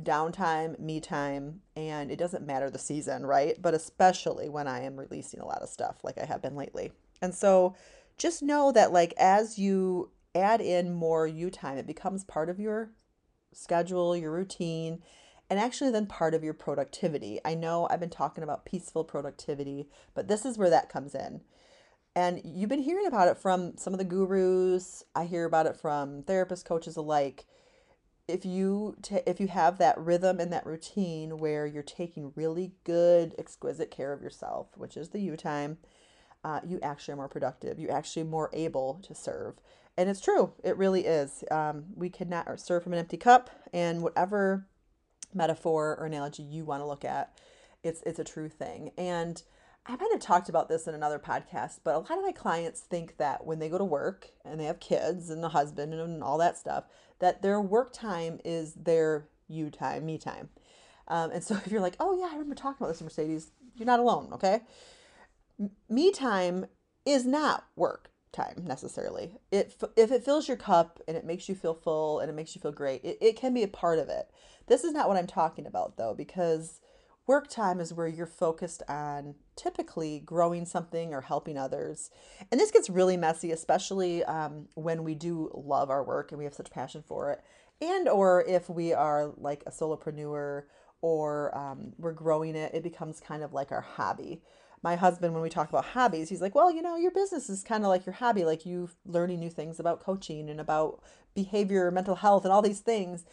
downtime, 0.00 0.78
me 0.78 1.00
time, 1.00 1.60
and 1.76 2.10
it 2.10 2.18
doesn't 2.18 2.46
matter 2.46 2.70
the 2.70 2.78
season, 2.78 3.24
right? 3.26 3.60
But 3.60 3.74
especially 3.74 4.48
when 4.48 4.66
I 4.66 4.82
am 4.82 4.98
releasing 4.98 5.40
a 5.40 5.46
lot 5.46 5.62
of 5.62 5.68
stuff 5.68 6.02
like 6.02 6.18
I 6.18 6.24
have 6.24 6.42
been 6.42 6.56
lately. 6.56 6.92
And 7.20 7.34
so 7.34 7.76
just 8.18 8.42
know 8.42 8.72
that 8.72 8.92
like 8.92 9.14
as 9.16 9.58
you 9.58 10.10
add 10.34 10.60
in 10.60 10.92
more 10.92 11.26
you 11.26 11.50
time, 11.50 11.78
it 11.78 11.86
becomes 11.86 12.24
part 12.24 12.48
of 12.48 12.58
your 12.58 12.90
schedule, 13.52 14.16
your 14.16 14.32
routine, 14.32 15.02
and 15.50 15.60
actually 15.60 15.90
then 15.90 16.06
part 16.06 16.34
of 16.34 16.42
your 16.42 16.54
productivity. 16.54 17.38
I 17.44 17.54
know 17.54 17.86
I've 17.90 18.00
been 18.00 18.10
talking 18.10 18.42
about 18.42 18.64
peaceful 18.64 19.04
productivity, 19.04 19.88
but 20.14 20.26
this 20.26 20.44
is 20.44 20.56
where 20.56 20.70
that 20.70 20.88
comes 20.88 21.14
in. 21.14 21.42
And 22.14 22.40
you've 22.44 22.68
been 22.68 22.82
hearing 22.82 23.06
about 23.06 23.28
it 23.28 23.38
from 23.38 23.76
some 23.76 23.94
of 23.94 23.98
the 23.98 24.04
gurus. 24.04 25.04
I 25.14 25.24
hear 25.24 25.46
about 25.46 25.66
it 25.66 25.76
from 25.76 26.22
therapists, 26.22 26.64
coaches 26.64 26.96
alike. 26.96 27.46
If 28.28 28.44
you 28.44 28.96
t- 29.02 29.20
if 29.26 29.40
you 29.40 29.48
have 29.48 29.78
that 29.78 29.98
rhythm 29.98 30.38
and 30.38 30.52
that 30.52 30.66
routine 30.66 31.38
where 31.38 31.66
you're 31.66 31.82
taking 31.82 32.32
really 32.36 32.72
good, 32.84 33.34
exquisite 33.38 33.90
care 33.90 34.12
of 34.12 34.22
yourself, 34.22 34.68
which 34.76 34.96
is 34.96 35.08
the 35.08 35.20
you 35.20 35.36
time, 35.36 35.78
uh, 36.44 36.60
you 36.66 36.78
actually 36.82 37.14
are 37.14 37.16
more 37.16 37.28
productive. 37.28 37.78
You're 37.78 37.92
actually 37.92 38.24
more 38.24 38.50
able 38.52 39.00
to 39.04 39.14
serve. 39.14 39.54
And 39.96 40.08
it's 40.08 40.20
true. 40.20 40.52
It 40.62 40.76
really 40.76 41.04
is. 41.04 41.44
Um, 41.50 41.84
we 41.94 42.08
cannot 42.08 42.60
serve 42.60 42.82
from 42.82 42.92
an 42.92 42.98
empty 42.98 43.16
cup. 43.16 43.50
And 43.72 44.02
whatever 44.02 44.66
metaphor 45.34 45.96
or 45.98 46.06
analogy 46.06 46.42
you 46.42 46.64
want 46.64 46.82
to 46.82 46.86
look 46.86 47.04
at, 47.04 47.38
it's 47.82 48.02
it's 48.04 48.18
a 48.18 48.24
true 48.24 48.48
thing. 48.48 48.92
And 48.98 49.42
I 49.84 49.96
might 49.96 50.12
have 50.12 50.20
talked 50.20 50.48
about 50.48 50.68
this 50.68 50.86
in 50.86 50.94
another 50.94 51.18
podcast, 51.18 51.80
but 51.82 51.94
a 51.94 51.98
lot 51.98 52.12
of 52.12 52.22
my 52.22 52.32
clients 52.32 52.80
think 52.80 53.16
that 53.16 53.44
when 53.44 53.58
they 53.58 53.68
go 53.68 53.78
to 53.78 53.84
work 53.84 54.30
and 54.44 54.60
they 54.60 54.64
have 54.64 54.78
kids 54.78 55.28
and 55.28 55.44
a 55.44 55.48
husband 55.48 55.92
and 55.92 56.22
all 56.22 56.38
that 56.38 56.56
stuff, 56.56 56.84
that 57.18 57.42
their 57.42 57.60
work 57.60 57.92
time 57.92 58.38
is 58.44 58.74
their 58.74 59.26
you 59.48 59.70
time, 59.70 60.06
me 60.06 60.18
time. 60.18 60.50
Um, 61.08 61.32
and 61.32 61.42
so 61.42 61.54
if 61.66 61.72
you're 61.72 61.80
like, 61.80 61.96
oh 61.98 62.16
yeah, 62.16 62.26
I 62.26 62.32
remember 62.32 62.54
talking 62.54 62.76
about 62.80 62.92
this, 62.92 63.00
in 63.00 63.06
Mercedes, 63.06 63.50
you're 63.74 63.86
not 63.86 64.00
alone, 64.00 64.28
okay? 64.34 64.60
M- 65.58 65.70
me 65.88 66.12
time 66.12 66.66
is 67.04 67.26
not 67.26 67.66
work 67.74 68.10
time 68.30 68.64
necessarily. 68.64 69.32
It 69.50 69.74
if 69.96 70.12
it 70.12 70.24
fills 70.24 70.46
your 70.46 70.56
cup 70.56 71.00
and 71.08 71.16
it 71.16 71.24
makes 71.24 71.48
you 71.48 71.54
feel 71.56 71.74
full 71.74 72.20
and 72.20 72.30
it 72.30 72.34
makes 72.34 72.54
you 72.54 72.62
feel 72.62 72.72
great, 72.72 73.02
it, 73.04 73.18
it 73.20 73.36
can 73.36 73.52
be 73.52 73.64
a 73.64 73.68
part 73.68 73.98
of 73.98 74.08
it. 74.08 74.30
This 74.68 74.84
is 74.84 74.92
not 74.92 75.08
what 75.08 75.16
I'm 75.16 75.26
talking 75.26 75.66
about 75.66 75.96
though, 75.96 76.14
because 76.14 76.80
work 77.26 77.48
time 77.48 77.80
is 77.80 77.92
where 77.92 78.06
you're 78.06 78.26
focused 78.26 78.82
on 78.88 79.34
typically 79.56 80.20
growing 80.20 80.64
something 80.64 81.14
or 81.14 81.20
helping 81.20 81.56
others. 81.56 82.10
And 82.50 82.60
this 82.60 82.70
gets 82.70 82.90
really 82.90 83.16
messy, 83.16 83.52
especially 83.52 84.24
um, 84.24 84.68
when 84.74 85.04
we 85.04 85.14
do 85.14 85.50
love 85.54 85.90
our 85.90 86.02
work 86.02 86.32
and 86.32 86.38
we 86.38 86.44
have 86.44 86.54
such 86.54 86.70
passion 86.70 87.02
for 87.06 87.30
it, 87.30 87.42
and 87.80 88.08
or 88.08 88.44
if 88.46 88.68
we 88.68 88.92
are 88.92 89.32
like 89.36 89.62
a 89.66 89.70
solopreneur 89.70 90.64
or 91.00 91.58
um, 91.58 91.92
we're 91.98 92.12
growing 92.12 92.54
it, 92.54 92.74
it 92.74 92.82
becomes 92.82 93.20
kind 93.20 93.42
of 93.42 93.52
like 93.52 93.72
our 93.72 93.80
hobby. 93.80 94.42
My 94.82 94.96
husband 94.96 95.32
when 95.32 95.44
we 95.44 95.48
talk 95.48 95.68
about 95.68 95.84
hobbies 95.84 96.28
he's 96.28 96.40
like 96.40 96.56
well 96.56 96.68
you 96.68 96.82
know 96.82 96.96
your 96.96 97.12
business 97.12 97.48
is 97.48 97.62
kind 97.62 97.84
of 97.84 97.88
like 97.88 98.04
your 98.04 98.14
hobby 98.14 98.44
like 98.44 98.66
you 98.66 98.90
learning 99.06 99.38
new 99.38 99.48
things 99.48 99.78
about 99.78 100.00
coaching 100.00 100.50
and 100.50 100.58
about 100.60 101.00
behavior 101.36 101.88
mental 101.92 102.16
health 102.16 102.44
and 102.44 102.52
all 102.52 102.62
these 102.62 102.80
things. 102.80 103.24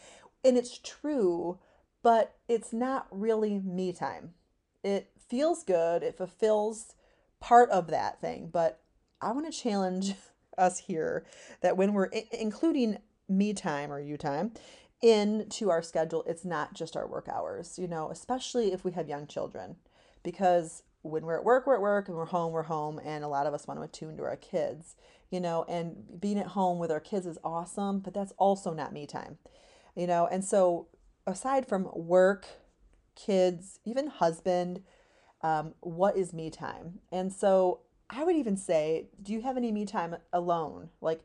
And 0.44 0.56
it's 0.56 0.78
true 0.78 1.58
but 2.02 2.36
it's 2.48 2.72
not 2.72 3.06
really 3.10 3.58
me 3.58 3.92
time. 3.92 4.34
It 4.82 5.10
feels 5.28 5.64
good. 5.64 6.02
It 6.02 6.16
fulfills 6.16 6.94
part 7.40 7.70
of 7.70 7.86
that 7.86 8.20
thing 8.20 8.50
but 8.52 8.80
i 9.22 9.32
want 9.32 9.50
to 9.50 9.58
challenge 9.58 10.12
us 10.58 10.78
here 10.80 11.24
that 11.62 11.74
when 11.74 11.94
we're 11.94 12.10
I- 12.14 12.26
including 12.32 12.98
me 13.30 13.54
time 13.54 13.90
or 13.90 13.98
you 13.98 14.18
time 14.18 14.52
into 15.00 15.70
our 15.70 15.80
schedule 15.80 16.22
it's 16.26 16.44
not 16.44 16.74
just 16.74 16.96
our 16.96 17.06
work 17.06 17.28
hours 17.30 17.78
you 17.78 17.88
know 17.88 18.10
especially 18.10 18.72
if 18.72 18.84
we 18.84 18.92
have 18.92 19.08
young 19.08 19.26
children. 19.26 19.76
Because 20.22 20.82
when 21.02 21.24
we're 21.24 21.38
at 21.38 21.44
work, 21.44 21.66
we're 21.66 21.76
at 21.76 21.80
work, 21.80 22.08
and 22.08 22.16
we're 22.16 22.26
home, 22.26 22.52
we're 22.52 22.64
home, 22.64 23.00
and 23.04 23.24
a 23.24 23.28
lot 23.28 23.46
of 23.46 23.54
us 23.54 23.66
want 23.66 23.80
to 23.80 23.84
attune 23.84 24.16
to 24.18 24.22
our 24.24 24.36
kids, 24.36 24.96
you 25.30 25.40
know, 25.40 25.64
and 25.68 26.20
being 26.20 26.38
at 26.38 26.48
home 26.48 26.78
with 26.78 26.90
our 26.90 27.00
kids 27.00 27.26
is 27.26 27.38
awesome, 27.42 28.00
but 28.00 28.12
that's 28.12 28.32
also 28.36 28.72
not 28.74 28.92
me 28.92 29.06
time, 29.06 29.38
you 29.96 30.06
know, 30.06 30.26
and 30.30 30.44
so 30.44 30.88
aside 31.30 31.66
from 31.66 31.88
work, 31.94 32.46
kids, 33.14 33.78
even 33.84 34.08
husband, 34.08 34.82
um, 35.42 35.74
what 35.80 36.16
is 36.16 36.32
me 36.32 36.50
time? 36.50 37.00
And 37.10 37.32
so 37.32 37.80
I 38.08 38.24
would 38.24 38.36
even 38.36 38.56
say, 38.56 39.08
do 39.22 39.32
you 39.32 39.40
have 39.42 39.56
any 39.56 39.72
me 39.72 39.86
time 39.86 40.16
alone? 40.32 40.90
Like 41.00 41.22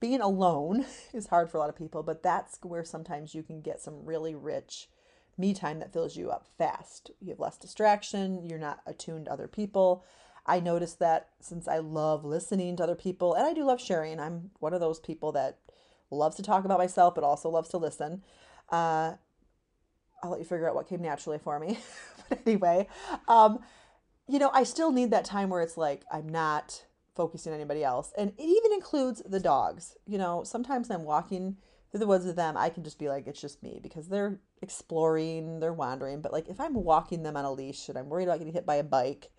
being 0.00 0.20
alone 0.20 0.84
is 1.12 1.28
hard 1.28 1.50
for 1.50 1.56
a 1.56 1.60
lot 1.60 1.70
of 1.70 1.76
people, 1.76 2.02
but 2.02 2.22
that's 2.22 2.58
where 2.62 2.84
sometimes 2.84 3.34
you 3.34 3.42
can 3.42 3.60
get 3.60 3.80
some 3.80 4.04
really 4.04 4.34
rich 4.34 4.88
me 5.36 5.54
time 5.54 5.78
that 5.78 5.92
fills 5.92 6.16
you 6.16 6.30
up 6.30 6.46
fast. 6.58 7.12
You 7.20 7.30
have 7.30 7.40
less 7.40 7.56
distraction, 7.56 8.44
you're 8.44 8.58
not 8.58 8.80
attuned 8.86 9.26
to 9.26 9.32
other 9.32 9.46
people. 9.46 10.04
I 10.44 10.60
noticed 10.60 10.98
that 10.98 11.28
since 11.40 11.68
I 11.68 11.78
love 11.78 12.24
listening 12.24 12.76
to 12.76 12.82
other 12.82 12.94
people 12.94 13.34
and 13.34 13.46
I 13.46 13.52
do 13.52 13.64
love 13.64 13.80
sharing, 13.80 14.18
I'm 14.18 14.50
one 14.58 14.74
of 14.74 14.80
those 14.80 14.98
people 14.98 15.30
that 15.32 15.58
loves 16.10 16.36
to 16.36 16.42
talk 16.42 16.64
about 16.64 16.78
myself 16.78 17.14
but 17.14 17.22
also 17.22 17.48
loves 17.48 17.68
to 17.68 17.78
listen. 17.78 18.24
Uh, 18.70 19.14
I'll 20.22 20.30
let 20.30 20.40
you 20.40 20.44
figure 20.44 20.68
out 20.68 20.74
what 20.74 20.88
came 20.88 21.02
naturally 21.02 21.38
for 21.38 21.58
me. 21.58 21.78
but 22.28 22.40
anyway, 22.46 22.88
um, 23.28 23.60
you 24.26 24.38
know, 24.38 24.50
I 24.52 24.64
still 24.64 24.92
need 24.92 25.10
that 25.10 25.24
time 25.24 25.50
where 25.50 25.62
it's 25.62 25.76
like 25.76 26.04
I'm 26.12 26.28
not 26.28 26.84
focusing 27.14 27.52
on 27.52 27.58
anybody 27.58 27.82
else. 27.82 28.12
And 28.16 28.30
it 28.38 28.42
even 28.42 28.72
includes 28.72 29.22
the 29.26 29.40
dogs. 29.40 29.96
You 30.06 30.18
know, 30.18 30.44
sometimes 30.44 30.90
I'm 30.90 31.04
walking 31.04 31.56
through 31.90 32.00
the 32.00 32.06
woods 32.06 32.26
with 32.26 32.36
them, 32.36 32.56
I 32.56 32.68
can 32.68 32.84
just 32.84 32.98
be 32.98 33.08
like, 33.08 33.26
it's 33.26 33.40
just 33.40 33.62
me 33.62 33.80
because 33.82 34.08
they're 34.08 34.38
exploring, 34.60 35.60
they're 35.60 35.72
wandering. 35.72 36.20
But 36.20 36.32
like 36.32 36.48
if 36.48 36.60
I'm 36.60 36.74
walking 36.74 37.22
them 37.22 37.36
on 37.36 37.44
a 37.44 37.52
leash 37.52 37.88
and 37.88 37.96
I'm 37.96 38.08
worried 38.08 38.24
about 38.24 38.38
getting 38.38 38.52
hit 38.52 38.66
by 38.66 38.76
a 38.76 38.84
bike, 38.84 39.30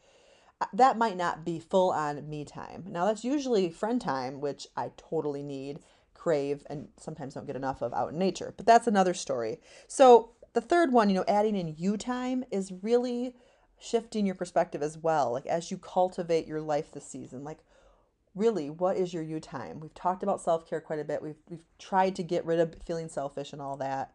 uh, 0.61 0.65
that 0.73 0.97
might 0.97 1.15
not 1.15 1.45
be 1.45 1.59
full 1.59 1.91
on 1.91 2.27
me 2.27 2.45
time. 2.45 2.85
Now 2.87 3.05
that's 3.05 3.23
usually 3.23 3.69
friend 3.69 4.01
time, 4.01 4.41
which 4.41 4.67
I 4.75 4.91
totally 4.97 5.43
need, 5.43 5.79
crave, 6.13 6.65
and 6.69 6.89
sometimes 6.97 7.35
don't 7.35 7.47
get 7.47 7.55
enough 7.55 7.81
of 7.81 7.93
out 7.93 8.11
in 8.11 8.17
nature. 8.17 8.53
But 8.57 8.65
that's 8.65 8.87
another 8.87 9.13
story. 9.13 9.59
So 9.87 10.31
the 10.53 10.61
third 10.61 10.91
one, 10.91 11.09
you 11.09 11.15
know, 11.15 11.25
adding 11.27 11.55
in 11.55 11.75
you 11.77 11.97
time 11.97 12.43
is 12.51 12.73
really 12.81 13.35
shifting 13.79 14.25
your 14.25 14.35
perspective 14.35 14.81
as 14.81 14.97
well. 14.97 15.31
Like 15.31 15.45
as 15.45 15.71
you 15.71 15.77
cultivate 15.77 16.47
your 16.47 16.61
life 16.61 16.91
this 16.91 17.05
season, 17.05 17.43
like 17.43 17.59
really 18.35 18.69
what 18.69 18.97
is 18.97 19.13
your 19.13 19.23
you 19.23 19.39
time? 19.39 19.79
We've 19.79 19.93
talked 19.93 20.23
about 20.23 20.41
self-care 20.41 20.81
quite 20.81 20.99
a 20.99 21.05
bit. 21.05 21.21
We've, 21.21 21.39
we've 21.49 21.65
tried 21.77 22.15
to 22.17 22.23
get 22.23 22.45
rid 22.45 22.59
of 22.59 22.75
feeling 22.85 23.09
selfish 23.09 23.53
and 23.53 23.61
all 23.61 23.77
that. 23.77 24.13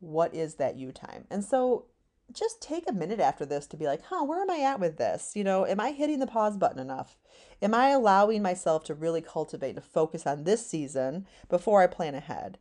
What 0.00 0.34
is 0.34 0.56
that 0.56 0.76
you 0.76 0.92
time? 0.92 1.26
And 1.30 1.44
so 1.44 1.86
just 2.32 2.62
take 2.62 2.88
a 2.88 2.92
minute 2.92 3.20
after 3.20 3.44
this 3.44 3.66
to 3.66 3.76
be 3.76 3.84
like 3.84 4.00
huh 4.02 4.24
where 4.24 4.40
am 4.40 4.50
i 4.50 4.60
at 4.60 4.80
with 4.80 4.96
this? 4.96 5.32
You 5.34 5.44
know 5.44 5.66
am 5.66 5.78
i 5.78 5.90
hitting 5.90 6.20
the 6.20 6.26
pause 6.26 6.56
button 6.56 6.78
enough? 6.78 7.18
Am 7.60 7.74
i 7.74 7.90
allowing 7.90 8.42
myself 8.42 8.84
to 8.84 8.94
really 8.94 9.20
cultivate 9.20 9.74
to 9.74 9.82
focus 9.82 10.26
on 10.26 10.44
this 10.44 10.66
season 10.66 11.26
before 11.50 11.82
i 11.82 11.86
plan 11.86 12.14
ahead 12.14 12.58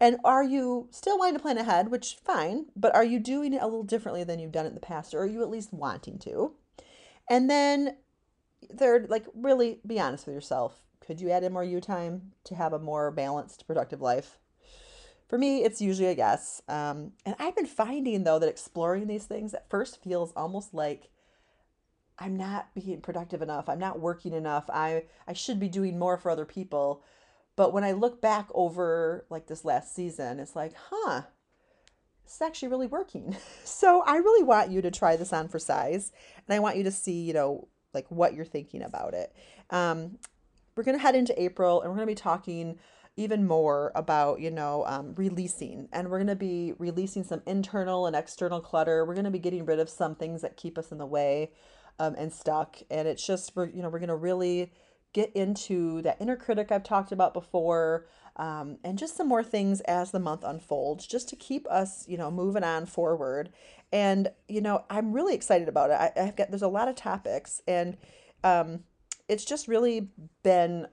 and 0.00 0.16
are 0.24 0.42
you 0.42 0.88
still 0.90 1.18
wanting 1.18 1.34
to 1.34 1.40
plan 1.40 1.58
ahead 1.58 1.90
which 1.90 2.16
fine 2.24 2.66
but 2.74 2.94
are 2.94 3.04
you 3.04 3.18
doing 3.18 3.52
it 3.52 3.62
a 3.62 3.66
little 3.66 3.82
differently 3.82 4.24
than 4.24 4.38
you've 4.38 4.52
done 4.52 4.66
in 4.66 4.74
the 4.74 4.80
past 4.80 5.14
or 5.14 5.20
are 5.20 5.26
you 5.26 5.42
at 5.42 5.50
least 5.50 5.72
wanting 5.72 6.18
to 6.18 6.52
and 7.28 7.48
then 7.48 7.96
third, 8.76 9.08
like 9.10 9.26
really 9.34 9.80
be 9.86 10.00
honest 10.00 10.26
with 10.26 10.34
yourself. 10.34 10.82
Could 11.00 11.20
you 11.20 11.30
add 11.30 11.44
in 11.44 11.52
more 11.52 11.64
you 11.64 11.80
time 11.80 12.32
to 12.44 12.54
have 12.54 12.72
a 12.72 12.78
more 12.78 13.10
balanced, 13.10 13.66
productive 13.66 14.00
life? 14.00 14.38
For 15.28 15.38
me, 15.38 15.62
it's 15.62 15.80
usually 15.80 16.08
a 16.08 16.12
yes. 16.12 16.60
Um, 16.68 17.12
and 17.24 17.36
I've 17.38 17.54
been 17.54 17.66
finding 17.66 18.24
though 18.24 18.38
that 18.38 18.48
exploring 18.48 19.06
these 19.06 19.24
things 19.24 19.54
at 19.54 19.70
first 19.70 20.02
feels 20.02 20.32
almost 20.32 20.74
like 20.74 21.10
I'm 22.18 22.36
not 22.36 22.74
being 22.74 23.00
productive 23.00 23.40
enough. 23.40 23.68
I'm 23.68 23.78
not 23.78 24.00
working 24.00 24.34
enough. 24.34 24.68
I 24.68 25.04
I 25.26 25.32
should 25.32 25.60
be 25.60 25.68
doing 25.68 25.98
more 25.98 26.18
for 26.18 26.30
other 26.30 26.44
people. 26.44 27.02
But 27.60 27.74
when 27.74 27.84
I 27.84 27.92
look 27.92 28.22
back 28.22 28.48
over 28.54 29.26
like 29.28 29.46
this 29.46 29.66
last 29.66 29.94
season, 29.94 30.40
it's 30.40 30.56
like, 30.56 30.72
huh, 30.88 31.24
it's 32.24 32.40
actually 32.40 32.68
really 32.68 32.86
working. 32.86 33.36
So 33.64 34.02
I 34.06 34.16
really 34.16 34.42
want 34.42 34.70
you 34.70 34.80
to 34.80 34.90
try 34.90 35.16
this 35.16 35.34
on 35.34 35.48
for 35.48 35.58
size, 35.58 36.10
and 36.48 36.54
I 36.54 36.58
want 36.58 36.78
you 36.78 36.84
to 36.84 36.90
see, 36.90 37.20
you 37.20 37.34
know, 37.34 37.68
like 37.92 38.06
what 38.10 38.32
you're 38.32 38.46
thinking 38.46 38.80
about 38.82 39.12
it. 39.12 39.34
Um, 39.68 40.16
we're 40.74 40.84
going 40.84 40.96
to 40.96 41.02
head 41.02 41.14
into 41.14 41.38
April 41.40 41.82
and 41.82 41.90
we're 41.90 41.96
going 41.96 42.08
to 42.08 42.12
be 42.12 42.14
talking 42.14 42.78
even 43.18 43.46
more 43.46 43.92
about, 43.94 44.40
you 44.40 44.50
know, 44.50 44.86
um, 44.86 45.14
releasing. 45.16 45.86
And 45.92 46.08
we're 46.08 46.16
going 46.18 46.28
to 46.28 46.36
be 46.36 46.72
releasing 46.78 47.24
some 47.24 47.42
internal 47.46 48.06
and 48.06 48.16
external 48.16 48.62
clutter. 48.62 49.04
We're 49.04 49.12
going 49.12 49.24
to 49.24 49.30
be 49.30 49.38
getting 49.38 49.66
rid 49.66 49.80
of 49.80 49.90
some 49.90 50.14
things 50.14 50.40
that 50.40 50.56
keep 50.56 50.78
us 50.78 50.92
in 50.92 50.96
the 50.96 51.04
way 51.04 51.52
um, 51.98 52.14
and 52.16 52.32
stuck. 52.32 52.78
And 52.90 53.06
it's 53.06 53.26
just, 53.26 53.54
we're, 53.54 53.68
you 53.68 53.82
know, 53.82 53.90
we're 53.90 53.98
going 53.98 54.08
to 54.08 54.16
really 54.16 54.72
get 55.12 55.32
into 55.34 56.02
that 56.02 56.20
inner 56.20 56.36
critic 56.36 56.70
I've 56.70 56.84
talked 56.84 57.12
about 57.12 57.34
before. 57.34 58.06
Um, 58.36 58.78
and 58.84 58.98
just 58.98 59.16
some 59.16 59.28
more 59.28 59.42
things 59.42 59.80
as 59.82 60.12
the 60.12 60.20
month 60.20 60.44
unfolds, 60.44 61.06
just 61.06 61.28
to 61.28 61.36
keep 61.36 61.66
us, 61.68 62.06
you 62.08 62.16
know, 62.16 62.30
moving 62.30 62.64
on 62.64 62.86
forward. 62.86 63.50
And 63.92 64.30
you 64.48 64.60
know, 64.60 64.84
I'm 64.88 65.12
really 65.12 65.34
excited 65.34 65.68
about 65.68 65.90
it. 65.90 66.14
I, 66.16 66.24
have 66.24 66.36
got 66.36 66.50
there's 66.50 66.62
a 66.62 66.68
lot 66.68 66.88
of 66.88 66.94
topics, 66.94 67.60
and 67.66 67.98
um, 68.44 68.84
it's 69.28 69.44
just 69.44 69.68
really 69.68 70.08
been 70.42 70.86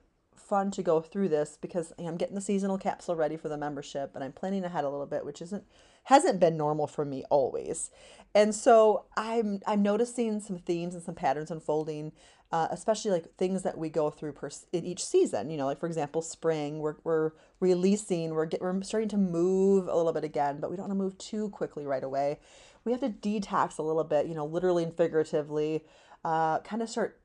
fun 0.47 0.71
to 0.71 0.83
go 0.83 1.01
through 1.01 1.29
this 1.29 1.57
because 1.59 1.93
I'm 1.99 2.17
getting 2.17 2.35
the 2.35 2.41
seasonal 2.41 2.77
capsule 2.77 3.15
ready 3.15 3.35
for 3.35 3.49
the 3.49 3.57
membership 3.57 4.11
and 4.15 4.23
I'm 4.23 4.31
planning 4.31 4.63
ahead 4.63 4.85
a 4.85 4.89
little 4.89 5.05
bit, 5.05 5.25
which 5.25 5.41
isn't 5.41 5.65
hasn't 6.05 6.39
been 6.39 6.55
normal 6.55 6.87
for 6.87 7.03
me 7.03 7.25
always. 7.29 7.91
And 8.37 8.53
so 8.53 9.05
I'm 9.17 9.61
I'm 9.65 9.81
noticing 9.81 10.39
some 10.39 10.59
themes 10.59 10.93
and 10.93 11.03
some 11.03 11.15
patterns 11.15 11.49
unfolding, 11.49 12.11
uh, 12.51 12.67
especially 12.69 13.09
like 13.09 13.35
things 13.35 13.63
that 13.63 13.79
we 13.79 13.89
go 13.89 14.11
through 14.11 14.33
per, 14.33 14.51
in 14.71 14.85
each 14.85 15.03
season. 15.03 15.49
You 15.49 15.57
know, 15.57 15.65
like 15.65 15.79
for 15.79 15.87
example, 15.87 16.21
spring, 16.21 16.77
we're, 16.77 16.97
we're 17.03 17.31
releasing, 17.59 18.35
we're 18.35 18.45
get, 18.45 18.61
we're 18.61 18.79
starting 18.83 19.09
to 19.09 19.17
move 19.17 19.87
a 19.87 19.95
little 19.95 20.13
bit 20.13 20.23
again, 20.23 20.59
but 20.59 20.69
we 20.69 20.77
don't 20.77 20.87
want 20.87 20.99
to 20.99 21.03
move 21.03 21.17
too 21.17 21.49
quickly 21.49 21.87
right 21.87 22.03
away. 22.03 22.37
We 22.85 22.91
have 22.91 23.01
to 23.01 23.09
detox 23.09 23.79
a 23.79 23.81
little 23.81 24.03
bit, 24.03 24.27
you 24.27 24.35
know, 24.35 24.45
literally 24.45 24.83
and 24.83 24.93
figuratively, 24.95 25.83
uh, 26.23 26.59
kind 26.59 26.83
of 26.83 26.89
start 26.91 27.19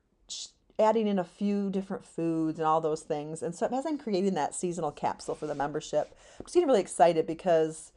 adding 0.79 1.07
in 1.07 1.19
a 1.19 1.23
few 1.23 1.69
different 1.69 2.03
foods 2.03 2.57
and 2.57 2.65
all 2.65 2.81
those 2.81 3.03
things. 3.03 3.43
And 3.43 3.53
so 3.53 3.67
as 3.67 3.85
I'm 3.85 3.99
creating 3.99 4.33
that 4.33 4.55
seasonal 4.55 4.91
capsule 4.91 5.35
for 5.35 5.45
the 5.45 5.53
membership, 5.53 6.17
I'm 6.39 6.45
just 6.45 6.55
getting 6.55 6.67
really 6.67 6.81
excited 6.81 7.27
because 7.27 7.91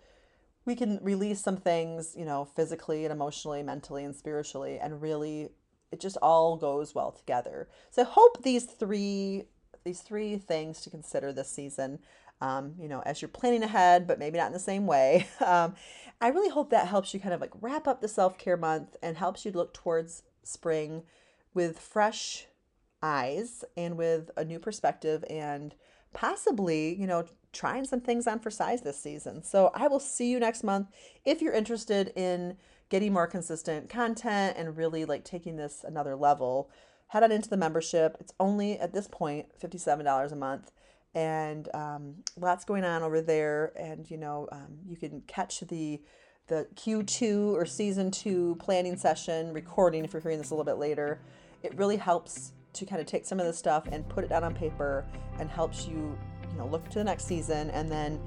we 0.67 0.75
can 0.75 0.99
release 1.01 1.41
some 1.41 1.57
things, 1.57 2.15
you 2.19 2.25
know, 2.25 2.45
physically 2.45 3.05
and 3.05 3.13
emotionally, 3.13 3.63
mentally 3.63 4.05
and 4.05 4.15
spiritually, 4.15 4.79
and 4.79 5.01
really 5.01 5.49
it 5.93 6.01
just 6.01 6.19
all 6.21 6.57
goes 6.57 6.95
well 6.95 7.13
together. 7.13 7.69
So 7.91 8.03
I 8.03 8.05
hope 8.05 8.43
these 8.43 8.65
three 8.65 9.45
these 9.85 10.01
three 10.01 10.37
things 10.37 10.81
to 10.83 10.91
consider 10.91 11.33
this 11.33 11.49
season. 11.49 12.01
Um, 12.41 12.75
you 12.79 12.89
know, 12.89 13.01
as 13.07 13.23
you're 13.23 13.31
planning 13.31 13.63
ahead, 13.63 14.07
but 14.07 14.19
maybe 14.19 14.37
not 14.37 14.49
in 14.49 14.53
the 14.53 14.59
same 14.59 14.87
way. 14.87 15.27
Um, 15.45 15.75
I 16.21 16.29
really 16.29 16.49
hope 16.49 16.71
that 16.71 16.87
helps 16.87 17.13
you 17.13 17.21
kind 17.21 17.35
of 17.35 17.43
like 17.43 17.53
wrap 17.61 17.87
up 17.87 18.01
the 18.01 18.09
self 18.09 18.39
care 18.39 18.57
month 18.57 18.97
and 19.03 19.17
helps 19.17 19.45
you 19.45 19.53
look 19.53 19.73
towards 19.75 20.23
spring 20.43 21.03
with 21.55 21.79
fresh 21.79 22.47
eyes 23.03 23.65
and 23.77 23.97
with 23.97 24.31
a 24.37 24.45
new 24.45 24.59
perspective 24.59 25.25
and 25.29 25.75
possibly, 26.15 26.95
you 26.95 27.07
know, 27.07 27.25
trying 27.57 27.85
some 27.85 28.01
things 28.01 28.27
on 28.27 28.39
for 28.39 28.51
size 28.51 28.83
this 28.83 29.01
season. 29.01 29.43
So 29.43 29.71
I 29.75 29.89
will 29.89 30.01
see 30.01 30.31
you 30.31 30.39
next 30.39 30.63
month. 30.63 30.89
If 31.25 31.41
you're 31.41 31.55
interested 31.55 32.13
in 32.15 32.57
getting 32.89 33.13
more 33.13 33.27
consistent 33.27 33.89
content 33.89 34.57
and 34.57 34.77
really 34.77 35.05
like 35.05 35.25
taking 35.25 35.57
this 35.57 35.85
another 35.87 36.15
level, 36.15 36.71
head 37.09 37.23
on 37.23 37.33
into 37.33 37.49
the 37.49 37.57
membership. 37.57 38.17
It's 38.21 38.33
only 38.39 38.79
at 38.79 38.93
this 38.93 39.09
point 39.09 39.47
$57 39.61 40.33
a 40.33 40.37
month. 40.37 40.71
And 41.15 41.69
um, 41.75 42.17
lots 42.39 42.65
going 42.65 42.85
on 42.85 43.03
over 43.03 43.23
there. 43.23 43.73
And, 43.77 44.11
you 44.11 44.19
know, 44.19 44.49
um, 44.53 44.79
you 44.87 44.97
can 44.97 45.23
catch 45.27 45.61
the 45.61 46.03
the 46.49 46.69
Q2 46.77 47.55
or 47.55 47.67
season 47.67 48.11
two 48.13 48.55
planning 48.61 48.97
session 48.97 49.53
recording 49.53 50.05
if 50.05 50.13
you're 50.13 50.23
hearing 50.23 50.39
this 50.39 50.51
a 50.51 50.55
little 50.55 50.65
bit 50.65 50.79
later. 50.79 51.21
It 51.65 51.77
really 51.77 51.97
helps 51.97 52.53
to 52.75 52.87
kind 52.87 53.01
of 53.01 53.07
take 53.07 53.27
some 53.27 53.41
of 53.41 53.47
this 53.47 53.59
stuff 53.59 53.89
and 53.91 54.09
put 54.09 54.23
it 54.23 54.29
down 54.29 54.45
on 54.45 54.55
paper 54.55 55.05
and 55.41 55.51
helps 55.51 55.89
you, 55.89 56.17
you 56.57 56.63
know, 56.63 56.69
look 56.69 56.89
to 56.89 56.99
the 56.99 57.05
next 57.05 57.25
season. 57.27 57.71
And 57.71 57.91
then 57.91 58.19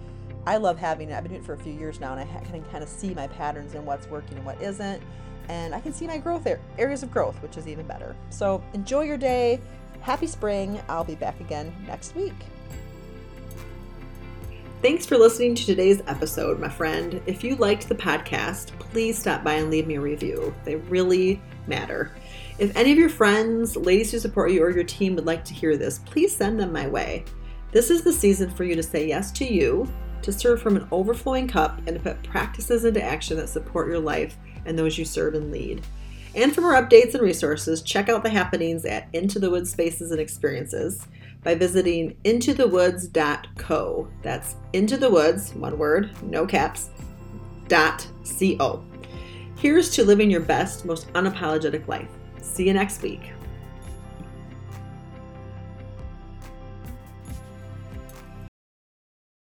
I 0.45 0.57
love 0.57 0.77
having 0.77 1.09
it. 1.09 1.15
I've 1.15 1.23
been 1.23 1.31
doing 1.31 1.41
it 1.41 1.45
for 1.45 1.53
a 1.53 1.57
few 1.57 1.73
years 1.73 1.99
now, 1.99 2.15
and 2.15 2.21
I 2.21 2.39
can 2.45 2.63
kind 2.65 2.83
of 2.83 2.89
see 2.89 3.13
my 3.13 3.27
patterns 3.27 3.73
and 3.73 3.85
what's 3.85 4.07
working 4.07 4.37
and 4.37 4.45
what 4.45 4.61
isn't. 4.61 5.01
And 5.47 5.73
I 5.73 5.81
can 5.81 5.93
see 5.93 6.05
my 6.05 6.19
growth 6.19 6.43
there, 6.43 6.59
areas 6.77 7.01
of 7.01 7.11
growth, 7.11 7.41
which 7.41 7.57
is 7.57 7.67
even 7.67 7.87
better. 7.87 8.15
So 8.29 8.63
enjoy 8.73 9.01
your 9.01 9.17
day. 9.17 9.59
Happy 10.01 10.27
spring. 10.27 10.79
I'll 10.87 11.03
be 11.03 11.15
back 11.15 11.39
again 11.39 11.73
next 11.87 12.15
week. 12.15 12.35
Thanks 14.81 15.05
for 15.05 15.17
listening 15.17 15.55
to 15.55 15.65
today's 15.65 16.01
episode, 16.07 16.59
my 16.59 16.69
friend. 16.69 17.21
If 17.25 17.43
you 17.43 17.55
liked 17.55 17.89
the 17.89 17.95
podcast, 17.95 18.67
please 18.79 19.17
stop 19.17 19.43
by 19.43 19.55
and 19.55 19.69
leave 19.69 19.87
me 19.87 19.95
a 19.95 20.01
review. 20.01 20.53
They 20.63 20.75
really 20.75 21.41
matter. 21.67 22.11
If 22.59 22.75
any 22.77 22.91
of 22.91 22.97
your 22.97 23.09
friends, 23.09 23.75
ladies 23.75 24.11
who 24.11 24.19
support 24.19 24.51
you, 24.51 24.63
or 24.63 24.69
your 24.69 24.83
team 24.83 25.15
would 25.15 25.25
like 25.25 25.43
to 25.45 25.53
hear 25.53 25.75
this, 25.77 25.99
please 25.99 26.35
send 26.35 26.59
them 26.59 26.71
my 26.71 26.87
way. 26.87 27.25
This 27.71 27.89
is 27.89 28.01
the 28.01 28.13
season 28.13 28.49
for 28.49 28.63
you 28.63 28.75
to 28.75 28.83
say 28.83 29.07
yes 29.07 29.31
to 29.33 29.45
you, 29.45 29.87
to 30.21 30.33
serve 30.33 30.61
from 30.61 30.75
an 30.75 30.87
overflowing 30.91 31.47
cup, 31.47 31.79
and 31.85 31.95
to 31.95 31.99
put 31.99 32.23
practices 32.23 32.85
into 32.85 33.01
action 33.01 33.37
that 33.37 33.49
support 33.49 33.87
your 33.87 33.99
life 33.99 34.37
and 34.65 34.77
those 34.77 34.97
you 34.97 35.05
serve 35.05 35.35
and 35.35 35.51
lead. 35.51 35.81
And 36.35 36.53
for 36.53 36.61
more 36.61 36.73
updates 36.73 37.13
and 37.13 37.23
resources, 37.23 37.81
check 37.81 38.09
out 38.09 38.23
the 38.23 38.29
happenings 38.29 38.85
at 38.85 39.07
Into 39.13 39.39
the 39.39 39.49
Woods 39.49 39.71
Spaces 39.71 40.11
and 40.11 40.19
Experiences 40.19 41.07
by 41.43 41.55
visiting 41.55 42.15
intothewoods.co. 42.23 44.07
That's 44.21 44.55
into 44.73 44.97
the 44.97 45.09
woods, 45.09 45.53
one 45.55 45.77
word, 45.77 46.11
no 46.23 46.45
caps, 46.45 46.89
dot 47.67 48.05
co. 48.37 48.83
Here's 49.57 49.89
to 49.91 50.03
living 50.03 50.29
your 50.29 50.41
best, 50.41 50.85
most 50.85 51.11
unapologetic 51.13 51.87
life. 51.87 52.09
See 52.41 52.67
you 52.67 52.73
next 52.73 53.01
week. 53.01 53.31